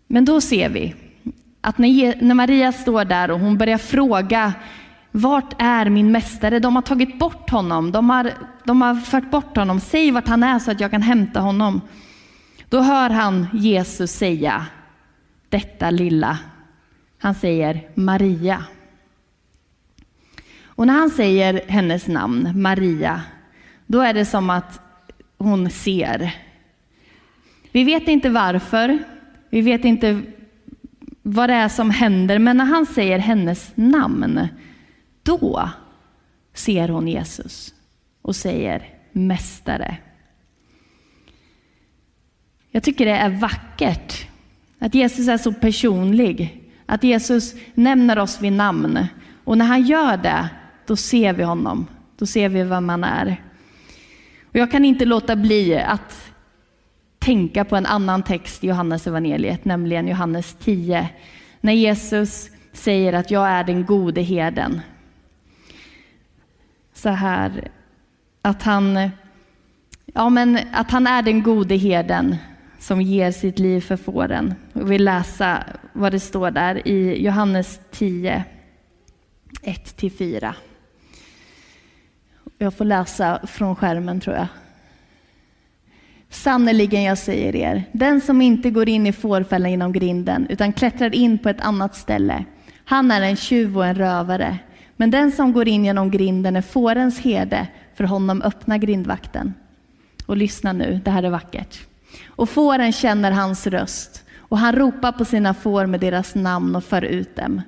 Men 0.07 0.25
då 0.25 0.41
ser 0.41 0.69
vi 0.69 0.95
att 1.61 1.79
när 1.79 2.35
Maria 2.35 2.73
står 2.73 3.05
där 3.05 3.31
och 3.31 3.41
hon 3.41 3.59
börjar 3.59 3.79
fråga 3.79 4.53
vart 5.17 5.55
är 5.59 5.91
min 5.91 6.13
mästare? 6.13 6.59
De 6.59 6.75
har 6.75 6.83
tagit 6.83 7.19
bort 7.19 7.51
honom. 7.51 7.93
De 7.93 8.11
har, 8.11 8.33
de 8.65 8.83
har 8.83 8.95
fört 8.95 9.31
bort 9.31 9.57
honom. 9.57 9.81
Säg 9.81 10.11
vart 10.11 10.29
han 10.29 10.43
är 10.43 10.59
så 10.59 10.71
att 10.71 10.81
jag 10.81 10.91
kan 10.91 11.03
hämta 11.03 11.41
honom. 11.41 11.81
Då 12.69 12.81
hör 12.81 13.11
han 13.11 13.47
Jesus 13.53 14.13
säga 14.13 14.67
detta 15.49 15.91
lilla. 15.91 16.39
Han 17.19 17.35
säger 17.35 17.89
Maria. 17.95 18.65
Och 20.65 20.87
när 20.87 20.95
han 20.95 21.11
säger 21.11 21.61
hennes 21.69 22.07
namn, 22.07 22.63
Maria, 22.63 23.23
då 23.87 24.01
är 24.01 24.15
det 24.15 24.25
som 24.25 24.51
att 24.51 24.81
hon 25.39 25.71
ser. 25.71 26.35
Vi 27.73 27.85
vet 27.85 28.09
inte 28.09 28.31
varför, 28.31 28.99
vi 29.51 29.61
vet 29.61 29.85
inte 29.85 30.21
vad 31.23 31.49
det 31.49 31.55
är 31.55 31.69
som 31.69 31.91
händer, 31.91 32.39
men 32.39 32.57
när 32.57 32.65
han 32.65 32.87
säger 32.87 33.19
hennes 33.19 33.73
namn, 33.75 34.49
då 35.25 35.71
ser 36.55 36.89
hon 36.89 37.09
Jesus 37.09 37.75
och 38.23 38.37
säger 38.37 38.89
Mästare. 39.13 39.97
Jag 42.71 42.83
tycker 42.83 43.07
det 43.07 43.13
är 43.13 43.31
vackert 43.31 44.27
att 44.79 44.95
Jesus 44.95 45.29
är 45.29 45.37
så 45.37 45.53
personlig, 45.53 46.63
att 46.87 47.05
Jesus 47.05 47.55
nämner 47.75 48.19
oss 48.19 48.41
vid 48.41 48.53
namn. 48.53 49.07
Och 49.45 49.59
när 49.59 49.65
han 49.65 49.83
gör 49.83 50.17
det, 50.17 50.49
då 50.87 50.97
ser 50.97 51.33
vi 51.33 51.43
honom. 51.43 51.87
Då 52.19 52.27
ser 52.27 52.49
vi 52.49 52.63
vem 52.63 52.89
han 52.89 53.05
är. 53.05 53.43
Och 54.45 54.57
jag 54.57 54.71
kan 54.71 54.85
inte 54.85 55.05
låta 55.05 55.37
bli 55.37 55.79
att 55.79 56.33
tänka 57.19 57.65
på 57.65 57.77
en 57.77 57.87
annan 57.87 58.23
text 58.23 58.65
i 58.65 58.67
Johannes 58.67 59.07
evangeliet, 59.07 59.65
nämligen 59.65 60.09
Johannes 60.09 60.55
10, 60.55 61.09
när 61.61 61.73
Jesus 61.73 62.51
säger 62.73 63.13
att 63.13 63.31
jag 63.31 63.49
är 63.49 63.65
den 63.65 63.87
gode 63.87 64.23
herden 64.23 64.81
så 67.05 67.11
här 67.11 67.69
att 68.43 68.63
han, 68.63 69.11
ja, 70.15 70.29
men 70.29 70.59
att 70.73 70.91
han 70.91 71.07
är 71.07 71.23
den 71.23 71.43
gode 71.43 71.77
herden 71.77 72.37
som 72.79 73.03
ger 73.03 73.33
sitt 73.33 73.59
liv 73.59 73.81
för 73.81 73.97
fåren. 73.97 74.55
Jag 74.73 74.85
vill 74.85 75.05
läsa 75.05 75.65
vad 75.93 76.13
det 76.13 76.21
står 76.21 76.51
där 76.51 76.89
i 76.89 77.25
Johannes 77.25 77.81
10, 77.91 78.45
1-4. 79.63 80.55
Jag 82.59 82.75
får 82.75 82.85
läsa 82.85 83.47
från 83.47 83.77
skärmen 83.77 84.21
tror 84.21 84.37
jag. 84.37 84.47
Sannerligen, 86.29 87.03
jag 87.03 87.19
säger 87.19 87.57
er, 87.57 87.85
den 87.93 88.21
som 88.21 88.43
inte 88.43 88.71
går 88.71 88.89
in 88.89 89.07
i 89.07 89.13
fårfällan 89.13 89.71
genom 89.71 89.93
grinden 89.93 90.47
utan 90.49 90.73
klättrar 90.73 91.15
in 91.15 91.39
på 91.39 91.49
ett 91.49 91.61
annat 91.61 91.97
ställe, 91.97 92.45
han 92.85 93.11
är 93.11 93.23
en 93.23 93.37
tjuv 93.37 93.79
och 93.79 93.87
en 93.87 93.95
rövare. 93.95 94.59
Men 94.97 95.11
den 95.11 95.33
som 95.33 95.53
går 95.53 95.69
in 95.69 95.85
genom 95.85 96.11
grinden 96.11 96.57
är 96.57 96.63
fårens 96.63 97.21
herde, 97.21 97.67
för 97.95 98.05
honom 98.05 98.43
öppnar 98.43 98.79
grindvakten. 98.79 99.55
Och 100.27 100.37
lyssna 100.37 100.73
nu, 100.73 101.01
det 101.05 101.11
här 101.11 101.23
är 101.23 101.31
vackert. 101.31 101.81
Och 102.27 102.49
fåren 102.49 102.93
känner 102.93 103.31
hans 103.31 103.67
röst, 103.67 104.25
och 104.39 104.59
han 104.59 104.75
ropar 104.75 105.13
på 105.13 105.25
sina 105.25 105.55
får 105.55 105.87
med 105.87 106.01
deras 106.01 106.35
namn 106.35 106.77
och 106.77 106.85
för 106.85 107.03
ut 107.03 107.37
dem. 107.37 107.63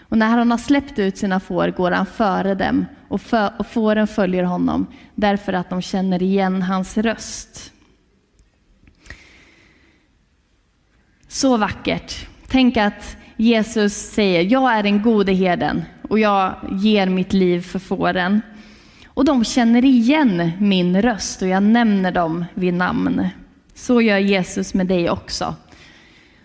Och 0.00 0.18
när 0.18 0.28
han 0.28 0.50
har 0.50 0.58
släppt 0.58 0.98
ut 0.98 1.18
sina 1.18 1.40
får 1.40 1.68
går 1.68 1.90
han 1.90 2.06
före 2.06 2.54
dem, 2.54 2.86
och, 3.08 3.20
för, 3.20 3.52
och 3.58 3.66
fåren 3.66 4.06
följer 4.06 4.44
honom, 4.44 4.86
därför 5.14 5.52
att 5.52 5.70
de 5.70 5.82
känner 5.82 6.22
igen 6.22 6.62
hans 6.62 6.98
röst. 6.98 7.72
Så 11.28 11.56
vackert. 11.56 12.26
Tänk 12.48 12.76
att 12.76 13.16
Jesus 13.36 13.92
säger, 13.94 14.42
jag 14.42 14.72
är 14.72 14.82
den 14.82 15.02
gode 15.02 15.32
herden 15.32 15.84
och 16.10 16.18
jag 16.18 16.54
ger 16.70 17.06
mitt 17.06 17.32
liv 17.32 17.60
för 17.60 17.78
fåren. 17.78 18.40
Och 19.06 19.24
de 19.24 19.44
känner 19.44 19.84
igen 19.84 20.50
min 20.58 21.02
röst 21.02 21.42
och 21.42 21.48
jag 21.48 21.62
nämner 21.62 22.12
dem 22.12 22.44
vid 22.54 22.74
namn. 22.74 23.28
Så 23.74 24.00
gör 24.00 24.18
Jesus 24.18 24.74
med 24.74 24.86
dig 24.86 25.10
också. 25.10 25.54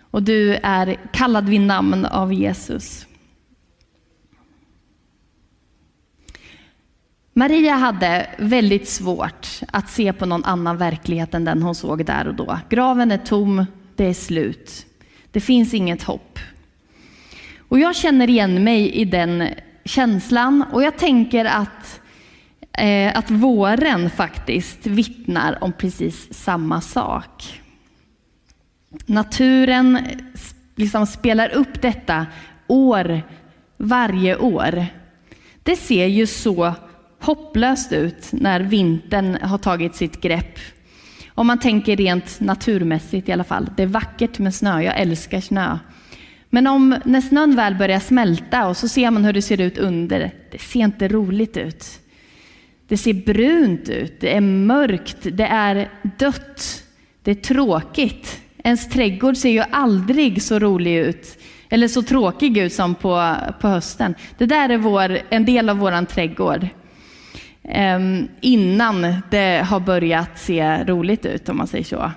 Och 0.00 0.22
du 0.22 0.54
är 0.54 0.96
kallad 1.12 1.48
vid 1.48 1.60
namn 1.60 2.06
av 2.06 2.32
Jesus. 2.32 3.06
Maria 7.32 7.74
hade 7.74 8.30
väldigt 8.38 8.88
svårt 8.88 9.48
att 9.68 9.90
se 9.90 10.12
på 10.12 10.26
någon 10.26 10.44
annan 10.44 10.76
verklighet 10.76 11.34
än 11.34 11.44
den 11.44 11.62
hon 11.62 11.74
såg 11.74 12.04
där 12.04 12.28
och 12.28 12.34
då. 12.34 12.58
Graven 12.68 13.12
är 13.12 13.18
tom, 13.18 13.66
det 13.96 14.04
är 14.04 14.14
slut. 14.14 14.86
Det 15.30 15.40
finns 15.40 15.74
inget 15.74 16.02
hopp. 16.02 16.38
Och 17.68 17.78
jag 17.78 17.96
känner 17.96 18.30
igen 18.30 18.64
mig 18.64 18.92
i 18.92 19.04
den 19.04 19.48
känslan 19.84 20.64
och 20.72 20.82
jag 20.82 20.98
tänker 20.98 21.44
att, 21.44 22.00
eh, 22.72 23.18
att 23.18 23.30
våren 23.30 24.10
faktiskt 24.10 24.86
vittnar 24.86 25.64
om 25.64 25.72
precis 25.72 26.34
samma 26.34 26.80
sak. 26.80 27.60
Naturen 29.06 29.98
liksom 30.74 31.06
spelar 31.06 31.48
upp 31.48 31.82
detta 31.82 32.26
år, 32.66 33.22
varje 33.76 34.36
år. 34.36 34.86
Det 35.62 35.76
ser 35.76 36.06
ju 36.06 36.26
så 36.26 36.74
hopplöst 37.20 37.92
ut 37.92 38.28
när 38.32 38.60
vintern 38.60 39.38
har 39.42 39.58
tagit 39.58 39.94
sitt 39.94 40.20
grepp. 40.20 40.58
Om 41.28 41.46
man 41.46 41.58
tänker 41.58 41.96
rent 41.96 42.40
naturmässigt 42.40 43.28
i 43.28 43.32
alla 43.32 43.44
fall. 43.44 43.70
Det 43.76 43.82
är 43.82 43.86
vackert 43.86 44.38
med 44.38 44.54
snö, 44.54 44.80
jag 44.80 45.00
älskar 45.00 45.40
snö. 45.40 45.78
Men 46.50 46.66
om, 46.66 46.96
när 47.04 47.20
snön 47.20 47.56
väl 47.56 47.74
börjar 47.74 48.00
smälta 48.00 48.68
och 48.68 48.76
så 48.76 48.88
ser 48.88 49.10
man 49.10 49.24
hur 49.24 49.32
det 49.32 49.42
ser 49.42 49.60
ut 49.60 49.78
under, 49.78 50.30
det 50.50 50.58
ser 50.58 50.80
inte 50.80 51.08
roligt 51.08 51.56
ut. 51.56 51.84
Det 52.88 52.96
ser 52.96 53.14
brunt 53.14 53.88
ut, 53.88 54.20
det 54.20 54.36
är 54.36 54.40
mörkt, 54.40 55.16
det 55.22 55.46
är 55.46 55.88
dött, 56.18 56.82
det 57.22 57.30
är 57.30 57.34
tråkigt. 57.34 58.40
Ens 58.64 58.88
trädgård 58.88 59.36
ser 59.36 59.50
ju 59.50 59.62
aldrig 59.70 60.42
så 60.42 60.58
rolig 60.58 60.96
ut, 60.96 61.38
eller 61.68 61.88
så 61.88 62.02
tråkig 62.02 62.58
ut 62.58 62.72
som 62.72 62.94
på, 62.94 63.34
på 63.60 63.68
hösten. 63.68 64.14
Det 64.38 64.46
där 64.46 64.68
är 64.68 64.78
vår, 64.78 65.18
en 65.30 65.44
del 65.44 65.68
av 65.68 65.78
vår 65.78 66.04
trädgård. 66.04 66.68
Um, 67.96 68.28
innan 68.40 69.16
det 69.30 69.66
har 69.66 69.80
börjat 69.80 70.38
se 70.38 70.84
roligt 70.84 71.26
ut 71.26 71.48
om 71.48 71.56
man 71.56 71.66
säger 71.66 71.84
så. 71.84 72.10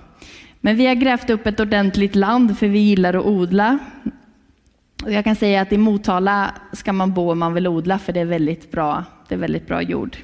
Men 0.61 0.75
vi 0.75 0.87
har 0.87 0.95
grävt 0.95 1.29
upp 1.29 1.47
ett 1.47 1.59
ordentligt 1.59 2.15
land 2.15 2.59
för 2.59 2.67
vi 2.67 2.79
gillar 2.79 3.13
att 3.13 3.25
odla. 3.25 3.79
Jag 5.05 5.23
kan 5.23 5.35
säga 5.35 5.61
att 5.61 5.71
i 5.71 5.77
Motala 5.77 6.55
ska 6.73 6.93
man 6.93 7.13
bo 7.13 7.31
om 7.31 7.39
man 7.39 7.53
vill 7.53 7.67
odla 7.67 7.99
för 7.99 8.13
det 8.13 8.19
är 8.19 8.25
väldigt 8.25 8.71
bra, 8.71 9.03
det 9.27 9.35
är 9.35 9.39
väldigt 9.39 9.67
bra 9.67 9.81
jord 9.81 10.17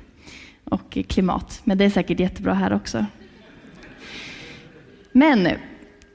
och 0.63 0.98
klimat. 1.08 1.62
Men 1.63 1.77
det 1.77 1.86
är 1.86 1.89
säkert 1.89 2.20
jättebra 2.20 2.53
här 2.53 2.74
också. 2.74 3.05
Men 5.12 5.50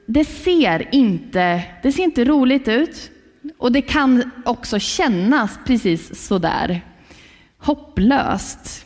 det 0.05 0.25
ser 0.25 0.95
inte, 0.95 1.63
det 1.83 1.91
ser 1.91 2.03
inte 2.03 2.25
roligt 2.25 2.67
ut 2.67 3.11
och 3.57 3.71
det 3.71 3.81
kan 3.81 4.31
också 4.45 4.79
kännas 4.79 5.59
precis 5.65 6.27
sådär 6.27 6.81
hopplöst. 7.57 8.85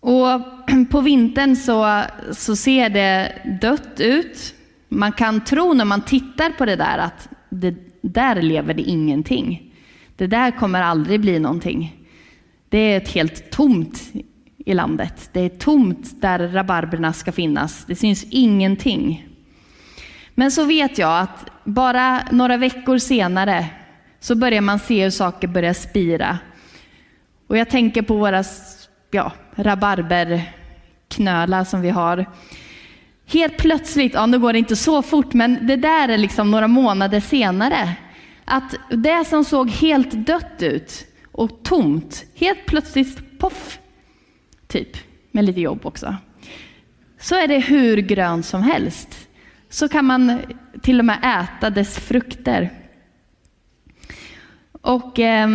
Och 0.00 0.40
på 0.90 1.00
vintern 1.00 1.56
så, 1.56 2.02
så 2.32 2.56
ser 2.56 2.88
det 2.88 3.32
dött 3.60 4.00
ut. 4.00 4.54
Man 4.94 5.12
kan 5.12 5.44
tro 5.44 5.72
när 5.72 5.84
man 5.84 6.02
tittar 6.02 6.50
på 6.50 6.64
det 6.64 6.76
där 6.76 6.98
att 6.98 7.28
det, 7.50 7.74
där 8.00 8.42
lever 8.42 8.74
det 8.74 8.82
ingenting. 8.82 9.72
Det 10.16 10.26
där 10.26 10.50
kommer 10.50 10.82
aldrig 10.82 11.20
bli 11.20 11.38
någonting. 11.38 12.00
Det 12.68 12.78
är 12.78 12.96
ett 12.96 13.10
helt 13.10 13.50
tomt 13.50 14.02
i 14.58 14.74
landet. 14.74 15.30
Det 15.32 15.40
är 15.40 15.48
tomt 15.48 16.20
där 16.20 16.48
rabarberna 16.48 17.12
ska 17.12 17.32
finnas. 17.32 17.84
Det 17.84 17.94
syns 17.94 18.26
ingenting. 18.30 19.28
Men 20.34 20.50
så 20.50 20.64
vet 20.64 20.98
jag 20.98 21.20
att 21.20 21.50
bara 21.64 22.22
några 22.32 22.56
veckor 22.56 22.98
senare 22.98 23.66
så 24.20 24.34
börjar 24.34 24.60
man 24.60 24.78
se 24.78 25.02
hur 25.02 25.10
saker 25.10 25.48
börjar 25.48 25.72
spira. 25.72 26.38
Och 27.46 27.56
jag 27.56 27.70
tänker 27.70 28.02
på 28.02 28.16
våra 28.16 28.44
ja, 29.10 29.32
rabarberknölar 29.54 31.64
som 31.64 31.80
vi 31.80 31.90
har. 31.90 32.26
Helt 33.26 33.56
plötsligt, 33.56 34.14
ja 34.14 34.26
nu 34.26 34.38
går 34.38 34.52
det 34.52 34.58
inte 34.58 34.76
så 34.76 35.02
fort, 35.02 35.34
men 35.34 35.66
det 35.66 35.76
där 35.76 36.08
är 36.08 36.18
liksom 36.18 36.50
några 36.50 36.68
månader 36.68 37.20
senare. 37.20 37.96
Att 38.44 38.74
det 38.90 39.24
som 39.24 39.44
såg 39.44 39.70
helt 39.70 40.10
dött 40.10 40.62
ut 40.62 41.06
och 41.32 41.62
tomt, 41.62 42.24
helt 42.34 42.66
plötsligt 42.66 43.38
poff, 43.38 43.78
typ, 44.66 44.96
med 45.30 45.44
lite 45.44 45.60
jobb 45.60 45.86
också. 45.86 46.16
Så 47.20 47.34
är 47.34 47.48
det 47.48 47.58
hur 47.58 47.96
grönt 47.96 48.46
som 48.46 48.62
helst. 48.62 49.28
Så 49.68 49.88
kan 49.88 50.04
man 50.04 50.40
till 50.82 50.98
och 50.98 51.04
med 51.04 51.44
äta 51.44 51.70
dess 51.70 51.98
frukter. 51.98 52.72
Och 54.72 55.18
eh, 55.18 55.48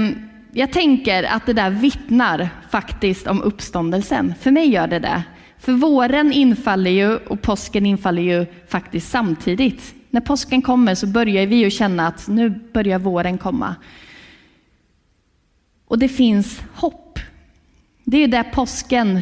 jag 0.51 0.71
tänker 0.71 1.23
att 1.23 1.45
det 1.45 1.53
där 1.53 1.69
vittnar 1.69 2.49
faktiskt 2.69 3.27
om 3.27 3.41
uppståndelsen. 3.41 4.33
För 4.41 4.51
mig 4.51 4.69
gör 4.69 4.87
det 4.87 4.99
det. 4.99 5.23
För 5.59 5.73
våren 5.73 6.31
infaller 6.31 6.91
ju 6.91 7.15
och 7.15 7.41
påsken 7.41 7.85
infaller 7.85 8.21
ju 8.21 8.45
faktiskt 8.67 9.09
samtidigt. 9.09 9.95
När 10.09 10.21
påsken 10.21 10.61
kommer 10.61 10.95
så 10.95 11.07
börjar 11.07 11.45
vi 11.45 11.55
ju 11.55 11.69
känna 11.69 12.07
att 12.07 12.27
nu 12.27 12.49
börjar 12.49 12.99
våren 12.99 13.37
komma. 13.37 13.75
Och 15.87 15.99
det 15.99 16.09
finns 16.09 16.61
hopp. 16.73 17.19
Det 18.03 18.17
är 18.17 18.27
där 18.27 18.43
påsken, 18.43 19.21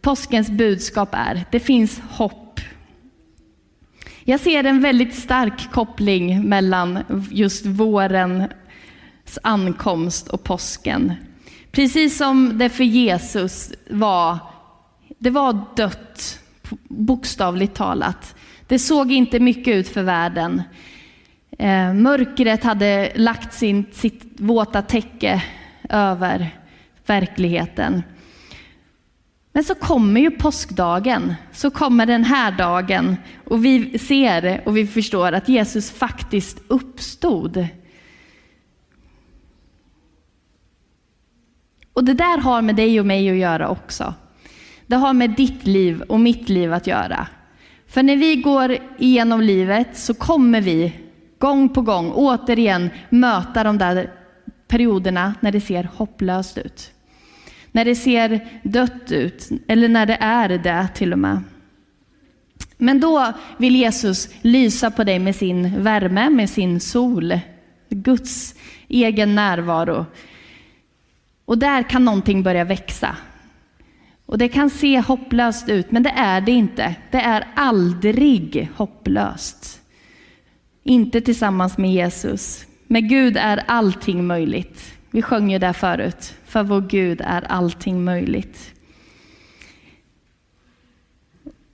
påskens 0.00 0.50
budskap 0.50 1.08
är. 1.12 1.44
Det 1.50 1.60
finns 1.60 2.00
hopp. 2.10 2.60
Jag 4.24 4.40
ser 4.40 4.64
en 4.64 4.80
väldigt 4.80 5.14
stark 5.14 5.72
koppling 5.72 6.48
mellan 6.48 6.98
just 7.30 7.66
vårens 7.66 8.48
ankomst 9.42 10.28
och 10.28 10.44
påsken. 10.44 11.12
Precis 11.70 12.16
som 12.16 12.58
det 12.58 12.68
för 12.68 12.84
Jesus 12.84 13.72
var, 13.90 14.38
det 15.24 15.30
var 15.30 15.60
dött, 15.76 16.40
bokstavligt 16.88 17.74
talat. 17.74 18.34
Det 18.66 18.78
såg 18.78 19.12
inte 19.12 19.40
mycket 19.40 19.74
ut 19.74 19.88
för 19.88 20.02
världen. 20.02 20.62
Eh, 21.58 21.94
mörkret 21.94 22.64
hade 22.64 23.12
lagt 23.14 23.54
sin, 23.54 23.84
sitt 23.92 24.24
våta 24.36 24.82
täcke 24.82 25.42
över 25.88 26.50
verkligheten. 27.06 28.02
Men 29.52 29.64
så 29.64 29.74
kommer 29.74 30.20
ju 30.20 30.30
påskdagen, 30.30 31.34
så 31.52 31.70
kommer 31.70 32.06
den 32.06 32.24
här 32.24 32.52
dagen 32.52 33.16
och 33.44 33.64
vi 33.64 33.98
ser 33.98 34.62
och 34.64 34.76
vi 34.76 34.86
förstår 34.86 35.32
att 35.32 35.48
Jesus 35.48 35.90
faktiskt 35.90 36.58
uppstod. 36.68 37.66
Och 41.92 42.04
det 42.04 42.14
där 42.14 42.38
har 42.38 42.62
med 42.62 42.76
dig 42.76 43.00
och 43.00 43.06
mig 43.06 43.30
att 43.30 43.36
göra 43.36 43.68
också. 43.68 44.14
Det 44.94 44.98
har 44.98 45.12
med 45.12 45.30
ditt 45.30 45.66
liv 45.66 46.02
och 46.02 46.20
mitt 46.20 46.48
liv 46.48 46.72
att 46.72 46.86
göra. 46.86 47.26
För 47.86 48.02
när 48.02 48.16
vi 48.16 48.36
går 48.36 48.76
igenom 48.98 49.40
livet 49.40 49.96
så 49.96 50.14
kommer 50.14 50.60
vi 50.60 50.92
gång 51.38 51.68
på 51.68 51.82
gång 51.82 52.12
återigen 52.12 52.90
möta 53.10 53.64
de 53.64 53.78
där 53.78 54.10
perioderna 54.68 55.34
när 55.40 55.52
det 55.52 55.60
ser 55.60 55.88
hopplöst 55.94 56.58
ut. 56.58 56.90
När 57.72 57.84
det 57.84 57.94
ser 57.94 58.60
dött 58.62 59.12
ut, 59.12 59.50
eller 59.68 59.88
när 59.88 60.06
det 60.06 60.18
är 60.20 60.48
det 60.48 60.88
till 60.94 61.12
och 61.12 61.18
med. 61.18 61.42
Men 62.76 63.00
då 63.00 63.32
vill 63.58 63.76
Jesus 63.76 64.28
lysa 64.42 64.90
på 64.90 65.04
dig 65.04 65.18
med 65.18 65.36
sin 65.36 65.82
värme, 65.82 66.30
med 66.30 66.50
sin 66.50 66.80
sol, 66.80 67.38
Guds 67.88 68.54
egen 68.88 69.34
närvaro. 69.34 70.06
Och 71.44 71.58
där 71.58 71.82
kan 71.82 72.04
någonting 72.04 72.42
börja 72.42 72.64
växa. 72.64 73.16
Och 74.26 74.38
det 74.38 74.48
kan 74.48 74.70
se 74.70 75.00
hopplöst 75.00 75.68
ut, 75.68 75.90
men 75.90 76.02
det 76.02 76.10
är 76.16 76.40
det 76.40 76.52
inte. 76.52 76.94
Det 77.10 77.20
är 77.20 77.46
aldrig 77.54 78.68
hopplöst. 78.76 79.80
Inte 80.82 81.20
tillsammans 81.20 81.78
med 81.78 81.92
Jesus. 81.92 82.66
Med 82.86 83.08
Gud 83.08 83.36
är 83.36 83.62
allting 83.66 84.26
möjligt. 84.26 84.94
Vi 85.10 85.22
sjöng 85.22 85.50
ju 85.50 85.58
där 85.58 85.72
förut. 85.72 86.34
För 86.44 86.62
vår 86.62 86.80
Gud 86.80 87.20
är 87.20 87.42
allting 87.42 88.04
möjligt. 88.04 88.74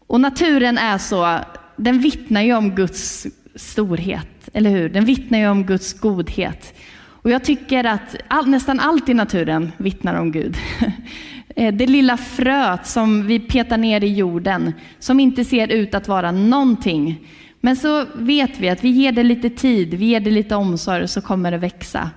Och 0.06 0.20
naturen 0.20 0.78
är 0.78 0.98
så, 0.98 1.38
den 1.76 1.98
vittnar 1.98 2.42
ju 2.42 2.54
om 2.54 2.70
Guds 2.70 3.26
storhet, 3.54 4.48
eller 4.52 4.70
hur? 4.70 4.88
Den 4.88 5.04
vittnar 5.04 5.38
ju 5.38 5.48
om 5.48 5.64
Guds 5.64 6.00
godhet. 6.00 6.74
Och 7.00 7.30
jag 7.30 7.44
tycker 7.44 7.84
att 7.84 8.16
all, 8.28 8.48
nästan 8.48 8.80
allt 8.80 9.08
i 9.08 9.14
naturen 9.14 9.72
vittnar 9.76 10.14
om 10.14 10.32
Gud. 10.32 10.56
Eh, 11.60 11.74
det 11.74 11.86
lilla 11.86 12.16
fröet 12.16 12.86
som 12.86 13.26
vi 13.26 13.38
petar 13.40 13.78
ner 13.78 14.04
i 14.04 14.14
jorden, 14.14 14.72
som 14.98 15.20
inte 15.20 15.44
ser 15.44 15.68
ut 15.68 15.94
att 15.94 16.08
vara 16.08 16.32
någonting. 16.32 17.28
Men 17.60 17.76
så 17.76 18.06
vet 18.14 18.60
vi 18.60 18.68
att 18.68 18.84
vi 18.84 18.88
ger 18.88 19.12
det 19.12 19.22
lite 19.22 19.50
tid, 19.50 19.94
vi 19.94 20.06
ger 20.06 20.20
det 20.20 20.30
lite 20.30 20.54
omsorg, 20.54 21.08
så 21.08 21.20
kommer 21.20 21.50
det 21.50 21.58
växa. 21.58 22.10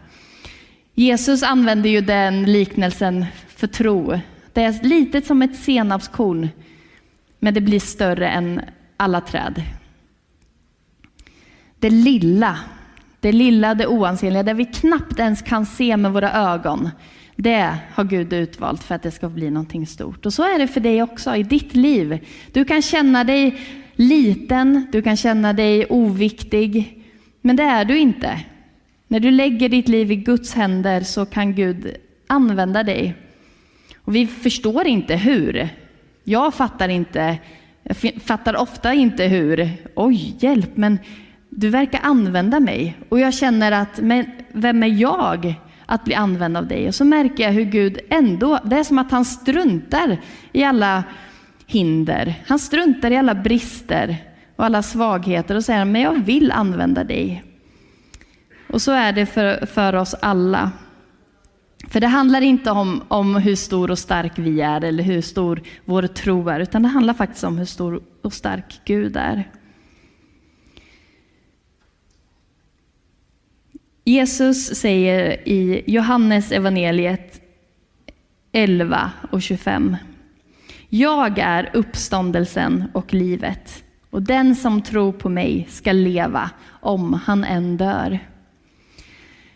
Jesus 0.93 1.43
använder 1.43 1.89
ju 1.89 2.01
den 2.01 2.43
liknelsen 2.43 3.25
för 3.47 3.67
tro. 3.67 4.19
Det 4.53 4.63
är 4.63 4.83
litet 4.83 5.25
som 5.25 5.41
ett 5.41 5.55
senapskorn, 5.55 6.49
men 7.39 7.53
det 7.53 7.61
blir 7.61 7.79
större 7.79 8.29
än 8.29 8.61
alla 8.97 9.21
träd. 9.21 9.63
Det 11.79 11.89
lilla, 11.89 12.59
det 13.19 13.31
lilla, 13.31 13.75
det 13.75 13.87
oansenliga, 13.87 14.43
det 14.43 14.53
vi 14.53 14.65
knappt 14.65 15.19
ens 15.19 15.41
kan 15.41 15.65
se 15.65 15.97
med 15.97 16.13
våra 16.13 16.31
ögon, 16.33 16.89
det 17.35 17.77
har 17.93 18.03
Gud 18.03 18.33
utvalt 18.33 18.83
för 18.83 18.95
att 18.95 19.03
det 19.03 19.11
ska 19.11 19.29
bli 19.29 19.49
någonting 19.49 19.87
stort. 19.87 20.25
Och 20.25 20.33
så 20.33 20.43
är 20.43 20.59
det 20.59 20.67
för 20.67 20.79
dig 20.79 21.03
också 21.03 21.35
i 21.35 21.43
ditt 21.43 21.75
liv. 21.75 22.25
Du 22.51 22.65
kan 22.65 22.81
känna 22.81 23.23
dig 23.23 23.57
liten, 23.95 24.87
du 24.91 25.01
kan 25.01 25.17
känna 25.17 25.53
dig 25.53 25.85
oviktig, 25.89 27.03
men 27.41 27.55
det 27.55 27.63
är 27.63 27.85
du 27.85 27.97
inte. 27.97 28.39
När 29.07 29.19
du 29.19 29.31
lägger 29.31 29.69
ditt 29.69 29.87
liv 29.87 30.11
i 30.11 30.15
Guds 30.15 30.53
händer 30.53 31.01
så 31.01 31.25
kan 31.25 31.53
Gud 31.53 31.95
använda 32.27 32.83
dig. 32.83 33.15
Och 33.97 34.15
vi 34.15 34.27
förstår 34.27 34.87
inte 34.87 35.15
hur. 35.15 35.69
Jag 36.23 36.53
fattar 36.53 36.89
inte, 36.89 37.37
jag 37.83 37.97
fattar 38.23 38.55
ofta 38.55 38.93
inte 38.93 39.23
hur. 39.23 39.69
Oj, 39.95 40.35
hjälp, 40.39 40.77
men 40.77 40.99
du 41.49 41.69
verkar 41.69 41.99
använda 42.03 42.59
mig. 42.59 42.97
Och 43.09 43.19
jag 43.19 43.33
känner 43.33 43.71
att, 43.71 43.99
men 44.01 44.25
vem 44.51 44.83
är 44.83 44.87
jag 44.87 45.55
att 45.85 46.03
bli 46.05 46.15
använd 46.15 46.57
av 46.57 46.67
dig? 46.67 46.87
Och 46.87 46.95
så 46.95 47.05
märker 47.05 47.43
jag 47.43 47.51
hur 47.51 47.65
Gud 47.65 47.99
ändå, 48.09 48.59
det 48.63 48.75
är 48.75 48.83
som 48.83 48.97
att 48.97 49.11
han 49.11 49.25
struntar 49.25 50.17
i 50.51 50.63
alla 50.63 51.03
hinder. 51.67 52.43
Han 52.47 52.59
struntar 52.59 53.11
i 53.11 53.17
alla 53.17 53.35
brister 53.35 54.17
och 54.55 54.65
alla 54.65 54.83
svagheter 54.83 55.55
och 55.55 55.63
säger, 55.63 55.85
men 55.85 56.01
jag 56.01 56.25
vill 56.25 56.51
använda 56.51 57.03
dig. 57.03 57.43
Och 58.69 58.81
så 58.81 58.91
är 58.91 59.13
det 59.13 59.25
för, 59.25 59.65
för 59.65 59.95
oss 59.95 60.15
alla. 60.21 60.71
För 61.89 61.99
det 61.99 62.07
handlar 62.07 62.41
inte 62.41 62.71
om, 62.71 63.03
om 63.07 63.35
hur 63.35 63.55
stor 63.55 63.91
och 63.91 63.99
stark 63.99 64.31
vi 64.35 64.61
är 64.61 64.83
eller 64.83 65.03
hur 65.03 65.21
stor 65.21 65.61
vår 65.85 66.07
tro 66.07 66.49
är, 66.49 66.59
utan 66.59 66.83
det 66.83 66.87
handlar 66.87 67.13
faktiskt 67.13 67.43
om 67.43 67.57
hur 67.57 67.65
stor 67.65 68.01
och 68.21 68.33
stark 68.33 68.81
Gud 68.85 69.17
är. 69.17 69.49
Jesus 74.05 74.65
säger 74.65 75.47
i 75.49 75.83
Johannes 75.87 76.51
evangeliet 76.51 77.41
11 78.51 79.11
och 79.31 79.41
25. 79.41 79.97
Jag 80.89 81.39
är 81.39 81.69
uppståndelsen 81.73 82.83
och 82.93 83.13
livet. 83.13 83.83
och 84.09 84.21
den 84.21 84.55
som 84.55 84.81
tror 84.81 85.11
på 85.11 85.29
mig 85.29 85.67
ska 85.69 85.91
leva 85.91 86.49
om 86.67 87.13
han 87.13 87.43
än 87.43 87.77
dör. 87.77 88.19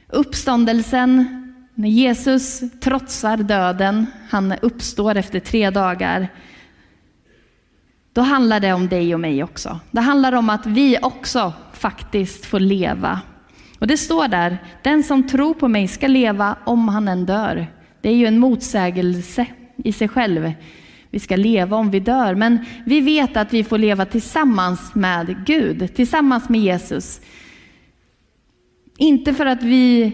Uppståndelsen, 0.10 1.26
när 1.74 1.90
Jesus 1.90 2.62
trotsar 2.80 3.38
döden, 3.38 4.06
han 4.30 4.54
uppstår 4.62 5.16
efter 5.16 5.40
tre 5.40 5.70
dagar, 5.70 6.28
då 8.14 8.22
handlar 8.22 8.60
det 8.60 8.74
om 8.74 8.88
dig 8.88 9.14
och 9.14 9.20
mig 9.20 9.44
också. 9.44 9.80
Det 9.92 10.02
handlar 10.02 10.34
om 10.34 10.50
att 10.50 10.66
vi 10.66 10.98
också 11.02 11.54
faktiskt 11.74 12.46
får 12.46 12.60
leva. 12.60 13.22
Och 13.80 13.88
det 13.88 13.98
står 13.98 14.28
där, 14.28 14.58
den 14.84 15.04
som 15.04 15.28
tror 15.28 15.54
på 15.54 15.68
mig 15.68 15.88
ska 15.88 16.08
leva 16.08 16.56
om 16.63 16.88
han 16.88 17.08
än 17.08 17.26
dör. 17.26 17.68
Det 18.02 18.10
är 18.10 18.16
ju 18.16 18.26
en 18.26 18.40
motsägelse 18.40 19.46
i 19.78 19.92
sig 19.92 20.08
själv. 20.08 20.52
Vi 21.10 21.20
ska 21.20 21.36
leva 21.36 21.78
om 21.78 21.92
vi 21.92 22.00
dör, 22.00 22.36
men 22.36 22.66
vi 22.86 23.02
vet 23.02 23.38
att 23.38 23.54
vi 23.54 23.63
får 23.63 23.78
leva 23.78 24.06
tillsammans 24.06 24.96
med 24.96 25.46
Gud, 25.46 25.96
tillsammans 25.96 26.50
med 26.50 26.62
Jesus. 26.62 27.22
Inte 28.98 29.34
för 29.34 29.46
att 29.46 29.63
vi 29.63 30.12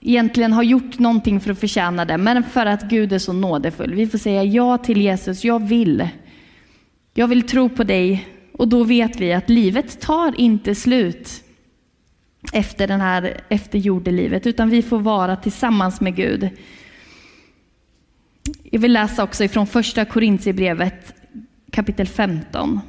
egentligen 0.00 0.52
har 0.52 0.62
gjort 0.62 0.98
någonting 0.98 1.40
för 1.40 1.50
att 1.50 1.58
förtjäna 1.58 2.04
det, 2.04 2.18
men 2.18 2.42
för 2.42 2.66
att 2.66 2.82
Gud 2.82 3.12
är 3.12 3.18
så 3.18 3.32
nådefull. 3.32 3.94
Vi 3.94 4.06
får 4.06 4.18
säga 4.18 4.44
ja 4.44 4.78
till 4.78 5.00
Jesus, 5.00 5.44
jag 5.44 5.68
vill. 5.68 6.08
Jag 7.14 7.28
vill 7.28 7.42
tro 7.42 7.68
på 7.68 7.84
dig 7.84 8.28
och 8.52 8.68
då 8.68 8.84
vet 8.84 9.20
vi 9.20 9.32
att 9.32 9.50
livet 9.50 10.00
tar 10.00 10.40
inte 10.40 10.74
slut 10.74 11.43
efter, 12.52 12.86
den 12.86 13.00
här, 13.00 13.40
efter 13.48 13.78
jordelivet, 13.78 14.46
utan 14.46 14.70
vi 14.70 14.82
får 14.82 14.98
vara 14.98 15.36
tillsammans 15.36 16.00
med 16.00 16.16
Gud. 16.16 16.48
Jag 18.62 18.80
vill 18.80 18.92
läsa 18.92 19.22
också 19.22 19.44
ifrån 19.44 19.66
första 19.66 20.04
Korintierbrevet 20.04 21.14
kapitel 21.70 22.06
15. 22.06 22.80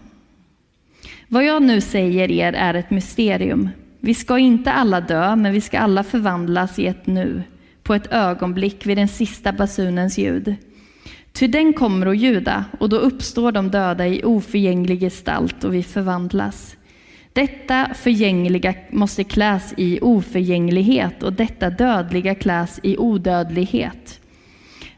Vad 1.28 1.46
jag 1.46 1.64
nu 1.64 1.82
säger 1.82 2.32
er 2.32 2.54
är 2.54 2.74
ett 2.74 2.90
mysterium. 2.90 3.70
Vi 4.00 4.14
ska 4.14 4.38
inte 4.38 4.72
alla 4.72 5.02
dö, 5.02 5.36
men 5.36 5.54
vi 5.54 5.62
ska 5.62 5.80
alla 5.80 6.04
förvandlas 6.04 6.80
i 6.80 6.88
ett 6.88 7.08
nu, 7.08 7.44
på 7.84 7.94
ett 7.94 8.12
ögonblick 8.12 8.86
vid 8.86 8.98
den 8.98 9.08
sista 9.08 9.52
basunens 9.52 10.18
ljud. 10.18 10.56
Ty 11.32 11.48
den 11.48 11.74
kommer 11.74 12.06
att 12.06 12.18
ljuda, 12.18 12.66
och 12.80 12.90
då 12.90 12.98
uppstår 12.98 13.52
de 13.52 13.72
döda 13.72 14.08
i 14.08 14.24
oförgänglig 14.24 15.00
gestalt 15.00 15.64
och 15.64 15.74
vi 15.74 15.84
förvandlas. 15.84 16.76
Detta 17.36 17.94
förgängliga 17.94 18.74
måste 18.90 19.24
kläs 19.24 19.74
i 19.78 20.00
oförgänglighet 20.02 21.24
och 21.24 21.34
detta 21.34 21.70
dödliga 21.70 22.36
kläs 22.36 22.80
i 22.84 22.98
odödlighet. 22.98 24.22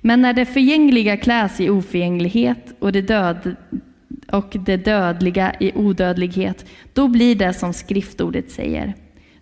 Men 0.01 0.21
när 0.21 0.33
det 0.33 0.45
förgängliga 0.45 1.17
kläs 1.17 1.61
i 1.61 1.69
oförgänglighet 1.69 2.73
och 2.79 2.91
det, 2.91 3.01
död, 3.01 3.55
och 4.31 4.55
det 4.65 4.77
dödliga 4.77 5.55
i 5.59 5.71
odödlighet, 5.75 6.65
då 6.93 7.07
blir 7.07 7.35
det 7.35 7.53
som 7.53 7.73
skriftordet 7.73 8.51
säger. 8.51 8.93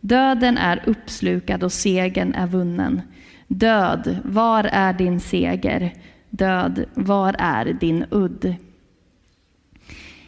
Döden 0.01 0.57
är 0.57 0.83
uppslukad 0.85 1.63
och 1.63 1.73
segern 1.73 2.33
är 2.33 2.47
vunnen. 2.47 3.01
Död, 3.47 4.17
var 4.23 4.63
är 4.63 4.93
din 4.93 5.19
seger? 5.19 5.93
Död, 6.29 6.85
var 6.93 7.35
är 7.39 7.65
din 7.65 8.05
udd? 8.11 8.55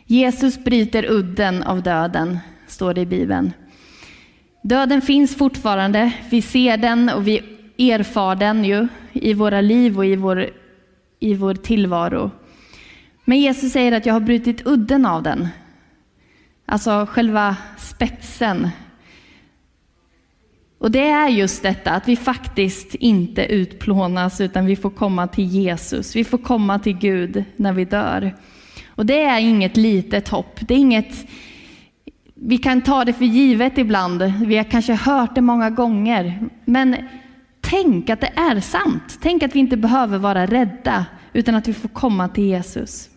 Jesus 0.05 0.63
bryter 0.63 1.11
udden 1.11 1.63
av 1.63 1.83
döden, 1.83 2.39
står 2.67 2.93
det 2.93 3.01
i 3.01 3.05
Bibeln. 3.05 3.53
Döden 4.61 5.01
finns 5.01 5.35
fortfarande, 5.35 6.11
vi 6.29 6.41
ser 6.41 6.77
den 6.77 7.09
och 7.09 7.27
vi 7.27 7.43
erfar 7.77 8.35
den 8.35 8.65
ju 8.65 8.87
i 9.13 9.33
våra 9.33 9.61
liv 9.61 9.97
och 9.97 10.05
i 10.05 10.15
vår, 10.15 10.49
i 11.19 11.33
vår 11.33 11.53
tillvaro. 11.53 12.31
Men 13.25 13.39
Jesus 13.39 13.71
säger 13.71 13.91
att 13.91 14.05
jag 14.05 14.13
har 14.13 14.19
brutit 14.19 14.67
udden 14.67 15.05
av 15.05 15.23
den. 15.23 15.47
Alltså 16.65 17.07
själva 17.09 17.55
spetsen. 17.77 18.69
Och 20.79 20.91
det 20.91 21.07
är 21.07 21.27
just 21.27 21.63
detta 21.63 21.91
att 21.91 22.07
vi 22.07 22.15
faktiskt 22.15 22.95
inte 22.95 23.45
utplånas 23.45 24.41
utan 24.41 24.65
vi 24.65 24.75
får 24.75 24.89
komma 24.89 25.27
till 25.27 25.45
Jesus. 25.45 26.15
Vi 26.15 26.23
får 26.23 26.37
komma 26.37 26.79
till 26.79 26.97
Gud 26.97 27.43
när 27.55 27.73
vi 27.73 27.85
dör. 27.85 28.35
Och 28.87 29.05
det 29.05 29.23
är 29.23 29.39
inget 29.39 29.77
litet 29.77 30.29
hopp. 30.29 30.59
Det 30.59 30.73
är 30.73 30.77
inget, 30.77 31.27
vi 32.39 32.57
kan 32.57 32.81
ta 32.81 33.05
det 33.05 33.13
för 33.13 33.25
givet 33.25 33.77
ibland. 33.77 34.21
Vi 34.21 34.57
har 34.57 34.63
kanske 34.63 34.93
hört 34.93 35.35
det 35.35 35.41
många 35.41 35.69
gånger. 35.69 36.49
Men 36.65 36.95
tänk 37.61 38.09
att 38.09 38.21
det 38.21 38.33
är 38.35 38.59
sant. 38.59 39.19
Tänk 39.21 39.43
att 39.43 39.55
vi 39.55 39.59
inte 39.59 39.77
behöver 39.77 40.17
vara 40.17 40.45
rädda 40.45 41.05
utan 41.33 41.55
att 41.55 41.67
vi 41.67 41.73
får 41.73 41.89
komma 41.89 42.29
till 42.29 42.43
Jesus. 42.43 43.09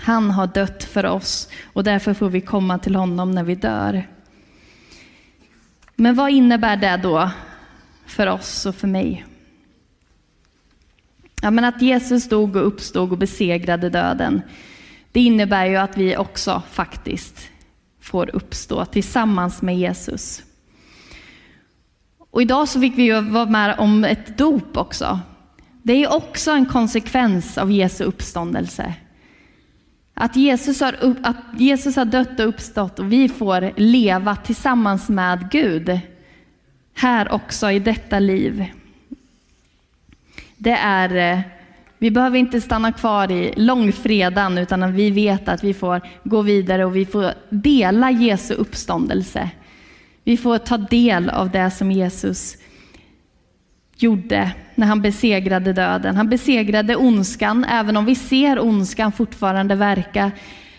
Han 0.00 0.30
har 0.30 0.46
dött 0.46 0.84
för 0.84 1.06
oss 1.06 1.48
och 1.72 1.84
därför 1.84 2.14
får 2.14 2.28
vi 2.28 2.40
komma 2.40 2.78
till 2.78 2.96
honom 2.96 3.30
när 3.30 3.44
vi 3.44 3.54
dör. 3.54 4.08
Men 5.96 6.14
vad 6.14 6.30
innebär 6.30 6.76
det 6.76 7.00
då 7.02 7.30
för 8.06 8.26
oss 8.26 8.66
och 8.66 8.74
för 8.74 8.88
mig? 8.88 9.24
Ja, 11.42 11.50
men 11.50 11.64
att 11.64 11.82
Jesus 11.82 12.28
dog 12.28 12.56
och 12.56 12.66
uppstod 12.66 13.12
och 13.12 13.18
besegrade 13.18 13.90
döden, 13.90 14.42
det 15.12 15.20
innebär 15.20 15.66
ju 15.66 15.76
att 15.76 15.96
vi 15.96 16.16
också 16.16 16.62
faktiskt 16.70 17.50
får 18.04 18.36
uppstå 18.36 18.84
tillsammans 18.84 19.62
med 19.62 19.78
Jesus. 19.78 20.42
Och 22.30 22.42
idag 22.42 22.68
så 22.68 22.80
fick 22.80 22.98
vi 22.98 23.02
ju 23.02 23.20
vara 23.20 23.46
med 23.46 23.78
om 23.78 24.04
ett 24.04 24.38
dop 24.38 24.76
också. 24.76 25.20
Det 25.82 25.92
är 25.92 26.12
också 26.12 26.50
en 26.50 26.66
konsekvens 26.66 27.58
av 27.58 27.72
Jesu 27.72 28.04
uppståndelse. 28.04 28.94
Att 30.14 30.36
Jesus, 30.36 30.80
har 30.80 30.96
upp, 31.00 31.18
att 31.22 31.36
Jesus 31.58 31.96
har 31.96 32.04
dött 32.04 32.40
och 32.40 32.48
uppstått 32.48 32.98
och 32.98 33.12
vi 33.12 33.28
får 33.28 33.72
leva 33.76 34.36
tillsammans 34.36 35.08
med 35.08 35.50
Gud 35.50 36.00
här 36.94 37.32
också 37.32 37.70
i 37.70 37.78
detta 37.78 38.18
liv. 38.18 38.64
Det 40.56 40.76
är, 40.82 41.32
eh, 41.32 41.40
vi 42.04 42.10
behöver 42.10 42.38
inte 42.38 42.60
stanna 42.60 42.92
kvar 42.92 43.30
i 43.30 43.52
långfredagen 43.56 44.58
utan 44.58 44.92
vi 44.92 45.10
vet 45.10 45.48
att 45.48 45.64
vi 45.64 45.74
får 45.74 46.00
gå 46.24 46.42
vidare 46.42 46.84
och 46.84 46.96
vi 46.96 47.06
får 47.06 47.32
dela 47.50 48.10
Jesu 48.10 48.54
uppståndelse. 48.54 49.50
Vi 50.24 50.36
får 50.36 50.58
ta 50.58 50.76
del 50.76 51.30
av 51.30 51.50
det 51.50 51.70
som 51.70 51.92
Jesus 51.92 52.56
gjorde 53.96 54.52
när 54.74 54.86
han 54.86 55.02
besegrade 55.02 55.72
döden. 55.72 56.16
Han 56.16 56.28
besegrade 56.28 56.96
ondskan, 56.96 57.64
även 57.64 57.96
om 57.96 58.04
vi 58.04 58.14
ser 58.14 58.64
ondskan 58.64 59.12
fortfarande 59.12 59.74
verka 59.74 60.30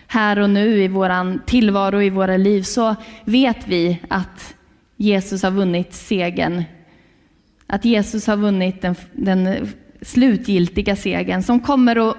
här 0.06 0.38
och 0.38 0.50
nu 0.50 0.82
i 0.82 0.88
vår 0.88 1.38
tillvaro, 1.46 2.02
i 2.02 2.10
våra 2.10 2.36
liv, 2.36 2.62
så 2.62 2.96
vet 3.24 3.68
vi 3.68 4.00
att 4.08 4.54
Jesus 4.96 5.42
har 5.42 5.50
vunnit 5.50 5.94
segern. 5.94 6.64
Att 7.66 7.84
Jesus 7.84 8.26
har 8.26 8.36
vunnit 8.36 8.82
den, 8.82 8.94
den 9.12 9.68
slutgiltiga 10.06 10.96
segern 10.96 11.42
som 11.42 11.60
kommer 11.60 12.10
att 12.10 12.16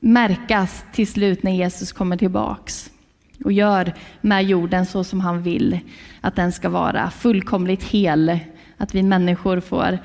märkas 0.00 0.84
till 0.92 1.06
slut 1.06 1.42
när 1.42 1.52
Jesus 1.52 1.92
kommer 1.92 2.16
tillbaks 2.16 2.90
och 3.44 3.52
gör 3.52 3.92
med 4.20 4.44
jorden 4.44 4.86
så 4.86 5.04
som 5.04 5.20
han 5.20 5.42
vill 5.42 5.80
att 6.20 6.36
den 6.36 6.52
ska 6.52 6.68
vara 6.68 7.10
fullkomligt 7.10 7.82
hel. 7.82 8.38
Att 8.76 8.94
vi 8.94 9.02
människor 9.02 9.60
får, 9.60 9.98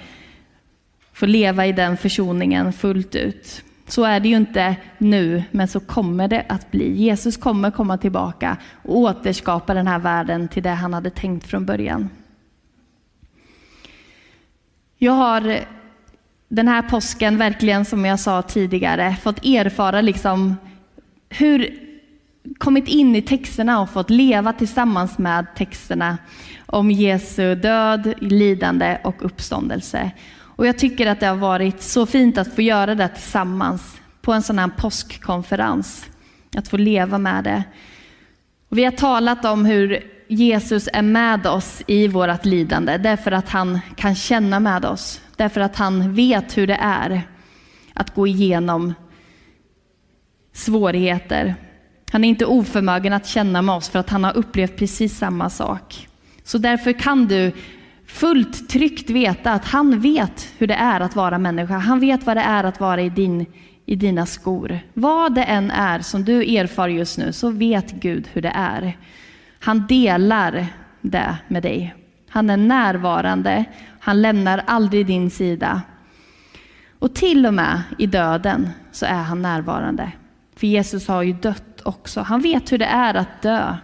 får 1.13 1.27
leva 1.27 1.65
i 1.65 1.71
den 1.71 1.97
försoningen 1.97 2.73
fullt 2.73 3.15
ut. 3.15 3.63
Så 3.87 4.03
är 4.03 4.19
det 4.19 4.29
ju 4.29 4.35
inte 4.35 4.75
nu, 4.97 5.43
men 5.51 5.67
så 5.67 5.79
kommer 5.79 6.27
det 6.27 6.45
att 6.49 6.71
bli. 6.71 7.01
Jesus 7.01 7.37
kommer 7.37 7.71
komma 7.71 7.97
tillbaka 7.97 8.57
och 8.83 8.97
återskapa 8.97 9.73
den 9.73 9.87
här 9.87 9.99
världen 9.99 10.47
till 10.47 10.63
det 10.63 10.69
han 10.69 10.93
hade 10.93 11.09
tänkt 11.09 11.47
från 11.47 11.65
början. 11.65 12.09
Jag 14.97 15.13
har 15.13 15.65
den 16.47 16.67
här 16.67 16.81
påsken 16.81 17.37
verkligen, 17.37 17.85
som 17.85 18.05
jag 18.05 18.19
sa 18.19 18.41
tidigare, 18.41 19.15
fått 19.23 19.45
erfara 19.45 20.01
liksom 20.01 20.55
hur 21.29 21.85
kommit 22.57 22.87
in 22.87 23.15
i 23.15 23.21
texterna 23.21 23.81
och 23.81 23.89
fått 23.89 24.09
leva 24.09 24.53
tillsammans 24.53 25.17
med 25.17 25.45
texterna 25.55 26.17
om 26.65 26.91
Jesu 26.91 27.55
död, 27.55 28.13
lidande 28.19 28.97
och 29.03 29.25
uppståndelse. 29.25 30.11
Och 30.37 30.67
jag 30.67 30.77
tycker 30.77 31.07
att 31.07 31.19
det 31.19 31.27
har 31.27 31.35
varit 31.35 31.81
så 31.81 32.05
fint 32.05 32.37
att 32.37 32.55
få 32.55 32.61
göra 32.61 32.95
det 32.95 33.07
tillsammans 33.07 34.01
på 34.21 34.33
en 34.33 34.43
sån 34.43 34.59
här 34.59 34.67
påskkonferens. 34.67 36.05
Att 36.57 36.67
få 36.67 36.77
leva 36.77 37.17
med 37.17 37.43
det. 37.43 37.63
Och 38.69 38.77
vi 38.77 38.83
har 38.83 38.91
talat 38.91 39.45
om 39.45 39.65
hur 39.65 40.14
Jesus 40.27 40.89
är 40.93 41.01
med 41.01 41.47
oss 41.47 41.83
i 41.87 42.07
vårt 42.07 42.45
lidande 42.45 42.97
därför 42.97 43.31
att 43.31 43.49
han 43.49 43.79
kan 43.95 44.15
känna 44.15 44.59
med 44.59 44.85
oss. 44.85 45.21
Därför 45.35 45.61
att 45.61 45.75
han 45.75 46.13
vet 46.13 46.57
hur 46.57 46.67
det 46.67 46.77
är 46.81 47.21
att 47.93 48.15
gå 48.15 48.27
igenom 48.27 48.93
svårigheter. 50.53 51.55
Han 52.11 52.23
är 52.23 52.29
inte 52.29 52.45
oförmögen 52.45 53.13
att 53.13 53.27
känna 53.27 53.61
med 53.61 53.75
oss 53.75 53.89
för 53.89 53.99
att 53.99 54.09
han 54.09 54.23
har 54.23 54.37
upplevt 54.37 54.77
precis 54.77 55.17
samma 55.17 55.49
sak. 55.49 56.07
Så 56.43 56.57
därför 56.57 56.91
kan 56.93 57.27
du 57.27 57.51
fullt 58.07 58.69
tryggt 58.69 59.09
veta 59.09 59.51
att 59.51 59.65
han 59.65 59.99
vet 59.99 60.53
hur 60.57 60.67
det 60.67 60.73
är 60.73 60.99
att 60.99 61.15
vara 61.15 61.37
människa. 61.37 61.77
Han 61.77 61.99
vet 61.99 62.25
vad 62.25 62.37
det 62.37 62.43
är 62.43 62.63
att 62.63 62.79
vara 62.79 63.01
i 63.01 63.09
din, 63.09 63.45
i 63.85 63.95
dina 63.95 64.25
skor. 64.25 64.79
Vad 64.93 65.35
det 65.35 65.43
än 65.43 65.71
är 65.71 65.99
som 65.99 66.25
du 66.25 66.57
erfar 66.57 66.87
just 66.87 67.17
nu 67.17 67.33
så 67.33 67.49
vet 67.49 67.91
Gud 67.91 68.27
hur 68.33 68.41
det 68.41 68.51
är. 68.55 68.97
Han 69.65 69.87
delar 69.87 70.67
det 71.01 71.37
med 71.47 71.63
dig. 71.63 71.95
Han 72.29 72.49
är 72.49 72.57
närvarande. 72.57 73.65
Han 73.99 74.21
lämnar 74.21 74.63
aldrig 74.67 75.05
din 75.05 75.29
sida. 75.29 75.81
Och 76.99 77.13
till 77.13 77.45
och 77.45 77.53
med 77.53 77.81
i 77.97 78.07
döden 78.07 78.69
så 78.91 79.05
är 79.05 79.21
han 79.21 79.41
närvarande. 79.41 80.11
För 80.55 80.67
Jesus 80.67 81.07
har 81.07 81.23
ju 81.23 81.33
dött 81.33 81.81
också. 81.83 82.21
Han 82.21 82.41
vet 82.41 82.71
hur 82.71 82.77
det 82.77 82.85
är 82.85 83.13
att 83.13 83.41
dö. 83.41 83.77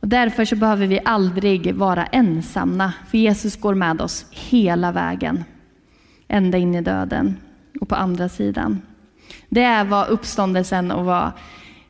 Och 0.00 0.08
därför 0.08 0.44
så 0.44 0.56
behöver 0.56 0.86
vi 0.86 1.00
aldrig 1.04 1.74
vara 1.74 2.06
ensamma, 2.06 2.92
för 3.08 3.18
Jesus 3.18 3.56
går 3.56 3.74
med 3.74 4.00
oss 4.00 4.26
hela 4.30 4.92
vägen. 4.92 5.44
Ända 6.28 6.58
in 6.58 6.74
i 6.74 6.80
döden 6.80 7.36
och 7.80 7.88
på 7.88 7.94
andra 7.94 8.28
sidan. 8.28 8.82
Det 9.48 9.62
är 9.62 9.84
vad 9.84 10.08
uppståndelsen 10.08 10.90
och 10.90 11.04
vad 11.04 11.32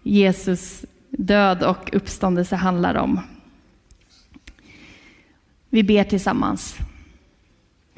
Jesus 0.03 0.85
död 1.17 1.63
och 1.63 1.91
uppståndelse 1.93 2.57
handlar 2.57 2.95
om. 2.95 3.21
Vi 5.71 5.83
ber 5.83 6.05
tillsammans. 6.05 6.77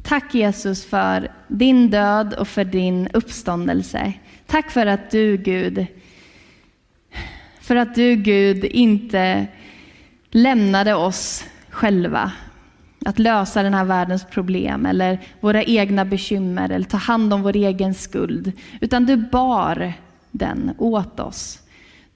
Tack 0.03 0.35
Jesus 0.35 0.85
för 0.85 1.33
din 1.49 1.91
död 1.91 2.35
och 2.35 2.49
för 2.49 2.65
din 2.65 3.09
uppståndelse. 3.13 4.13
Tack 4.47 4.71
för 4.71 4.87
att 4.87 5.11
du 5.11 5.37
Gud, 5.37 5.87
för 7.61 7.77
att 7.77 7.95
du 7.95 8.17
Gud 8.17 8.65
inte 8.65 9.47
lämnade 10.31 10.95
oss 10.95 11.45
själva 11.71 12.33
att 13.05 13.19
lösa 13.19 13.63
den 13.63 13.75
här 13.75 13.85
världens 13.85 14.25
problem 14.25 14.87
eller 14.87 15.21
våra 15.41 15.63
egna 15.63 16.05
bekymmer 16.05 16.71
eller 16.71 16.87
ta 16.87 16.97
hand 16.97 17.35
om 17.35 17.43
vår 17.43 17.57
egen 17.57 17.95
skuld. 17.95 18.53
Utan 18.81 19.07
du 19.07 19.17
bar 19.17 19.93
den 20.31 20.75
åt 20.79 21.21
oss. 21.21 21.63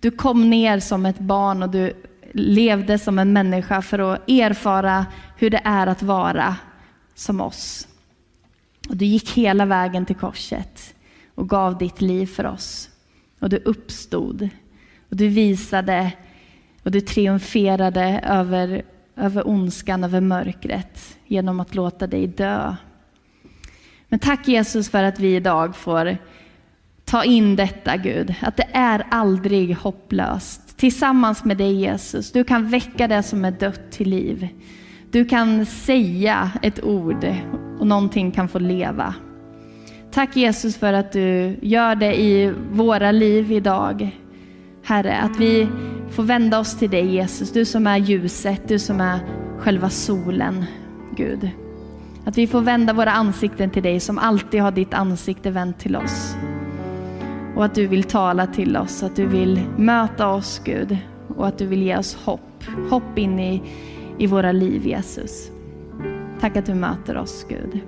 Du 0.02 0.10
kom 0.10 0.50
ner 0.50 0.80
som 0.80 1.06
ett 1.06 1.18
barn 1.18 1.62
och 1.62 1.70
du 1.70 1.92
levde 2.32 2.98
som 2.98 3.18
en 3.18 3.32
människa 3.32 3.82
för 3.82 3.98
att 3.98 4.30
erfara 4.30 5.06
hur 5.36 5.50
det 5.50 5.60
är 5.64 5.86
att 5.86 6.02
vara 6.02 6.56
som 7.14 7.40
oss. 7.40 7.88
Och 8.88 8.96
du 8.96 9.04
gick 9.04 9.30
hela 9.30 9.66
vägen 9.66 10.06
till 10.06 10.16
korset 10.16 10.94
och 11.34 11.48
gav 11.48 11.78
ditt 11.78 12.00
liv 12.00 12.26
för 12.26 12.46
oss. 12.46 12.90
Och 13.40 13.48
du 13.48 13.56
uppstod 13.56 14.48
och 15.10 15.16
du 15.16 15.28
visade 15.28 16.12
och 16.82 16.90
du 16.90 17.00
triumferade 17.00 18.20
över, 18.24 18.82
över 19.16 19.48
ondskan, 19.48 20.04
över 20.04 20.20
mörkret 20.20 21.18
genom 21.26 21.60
att 21.60 21.74
låta 21.74 22.06
dig 22.06 22.26
dö. 22.26 22.76
Men 24.08 24.18
tack 24.18 24.48
Jesus 24.48 24.90
för 24.90 25.02
att 25.02 25.20
vi 25.20 25.36
idag 25.36 25.76
får 25.76 26.18
ta 27.12 27.24
in 27.24 27.56
detta 27.56 27.96
Gud, 27.96 28.34
att 28.40 28.56
det 28.56 28.66
är 28.72 29.06
aldrig 29.10 29.76
hopplöst. 29.76 30.76
Tillsammans 30.76 31.44
med 31.44 31.56
dig 31.56 31.72
Jesus, 31.72 32.32
du 32.32 32.44
kan 32.44 32.68
väcka 32.68 33.08
det 33.08 33.22
som 33.22 33.44
är 33.44 33.50
dött 33.50 33.90
till 33.90 34.08
liv. 34.08 34.48
Du 35.10 35.24
kan 35.24 35.66
säga 35.66 36.50
ett 36.62 36.84
ord 36.84 37.26
och 37.78 37.86
någonting 37.86 38.30
kan 38.30 38.48
få 38.48 38.58
leva. 38.58 39.14
Tack 40.12 40.36
Jesus 40.36 40.76
för 40.76 40.92
att 40.92 41.12
du 41.12 41.56
gör 41.62 41.94
det 41.94 42.20
i 42.20 42.54
våra 42.70 43.12
liv 43.12 43.52
idag. 43.52 44.10
Herre, 44.84 45.16
att 45.16 45.40
vi 45.40 45.68
får 46.10 46.22
vända 46.22 46.58
oss 46.58 46.78
till 46.78 46.90
dig 46.90 47.14
Jesus, 47.14 47.52
du 47.52 47.64
som 47.64 47.86
är 47.86 47.98
ljuset, 47.98 48.68
du 48.68 48.78
som 48.78 49.00
är 49.00 49.18
själva 49.58 49.90
solen, 49.90 50.64
Gud. 51.16 51.50
Att 52.24 52.38
vi 52.38 52.46
får 52.46 52.60
vända 52.60 52.92
våra 52.92 53.12
ansikten 53.12 53.70
till 53.70 53.82
dig 53.82 54.00
som 54.00 54.18
alltid 54.18 54.60
har 54.60 54.70
ditt 54.70 54.94
ansikte 54.94 55.50
vänt 55.50 55.78
till 55.78 55.96
oss. 55.96 56.36
Och 57.56 57.64
att 57.64 57.74
du 57.74 57.86
vill 57.86 58.04
tala 58.04 58.46
till 58.46 58.76
oss, 58.76 59.02
att 59.02 59.16
du 59.16 59.26
vill 59.26 59.60
möta 59.76 60.28
oss 60.28 60.60
Gud 60.64 60.98
och 61.36 61.46
att 61.46 61.58
du 61.58 61.66
vill 61.66 61.82
ge 61.82 61.96
oss 61.96 62.14
hopp. 62.14 62.64
Hopp 62.90 63.18
in 63.18 63.40
i, 63.40 63.62
i 64.18 64.26
våra 64.26 64.52
liv 64.52 64.86
Jesus. 64.86 65.50
Tack 66.40 66.56
att 66.56 66.66
du 66.66 66.74
möter 66.74 67.16
oss 67.16 67.46
Gud. 67.48 67.80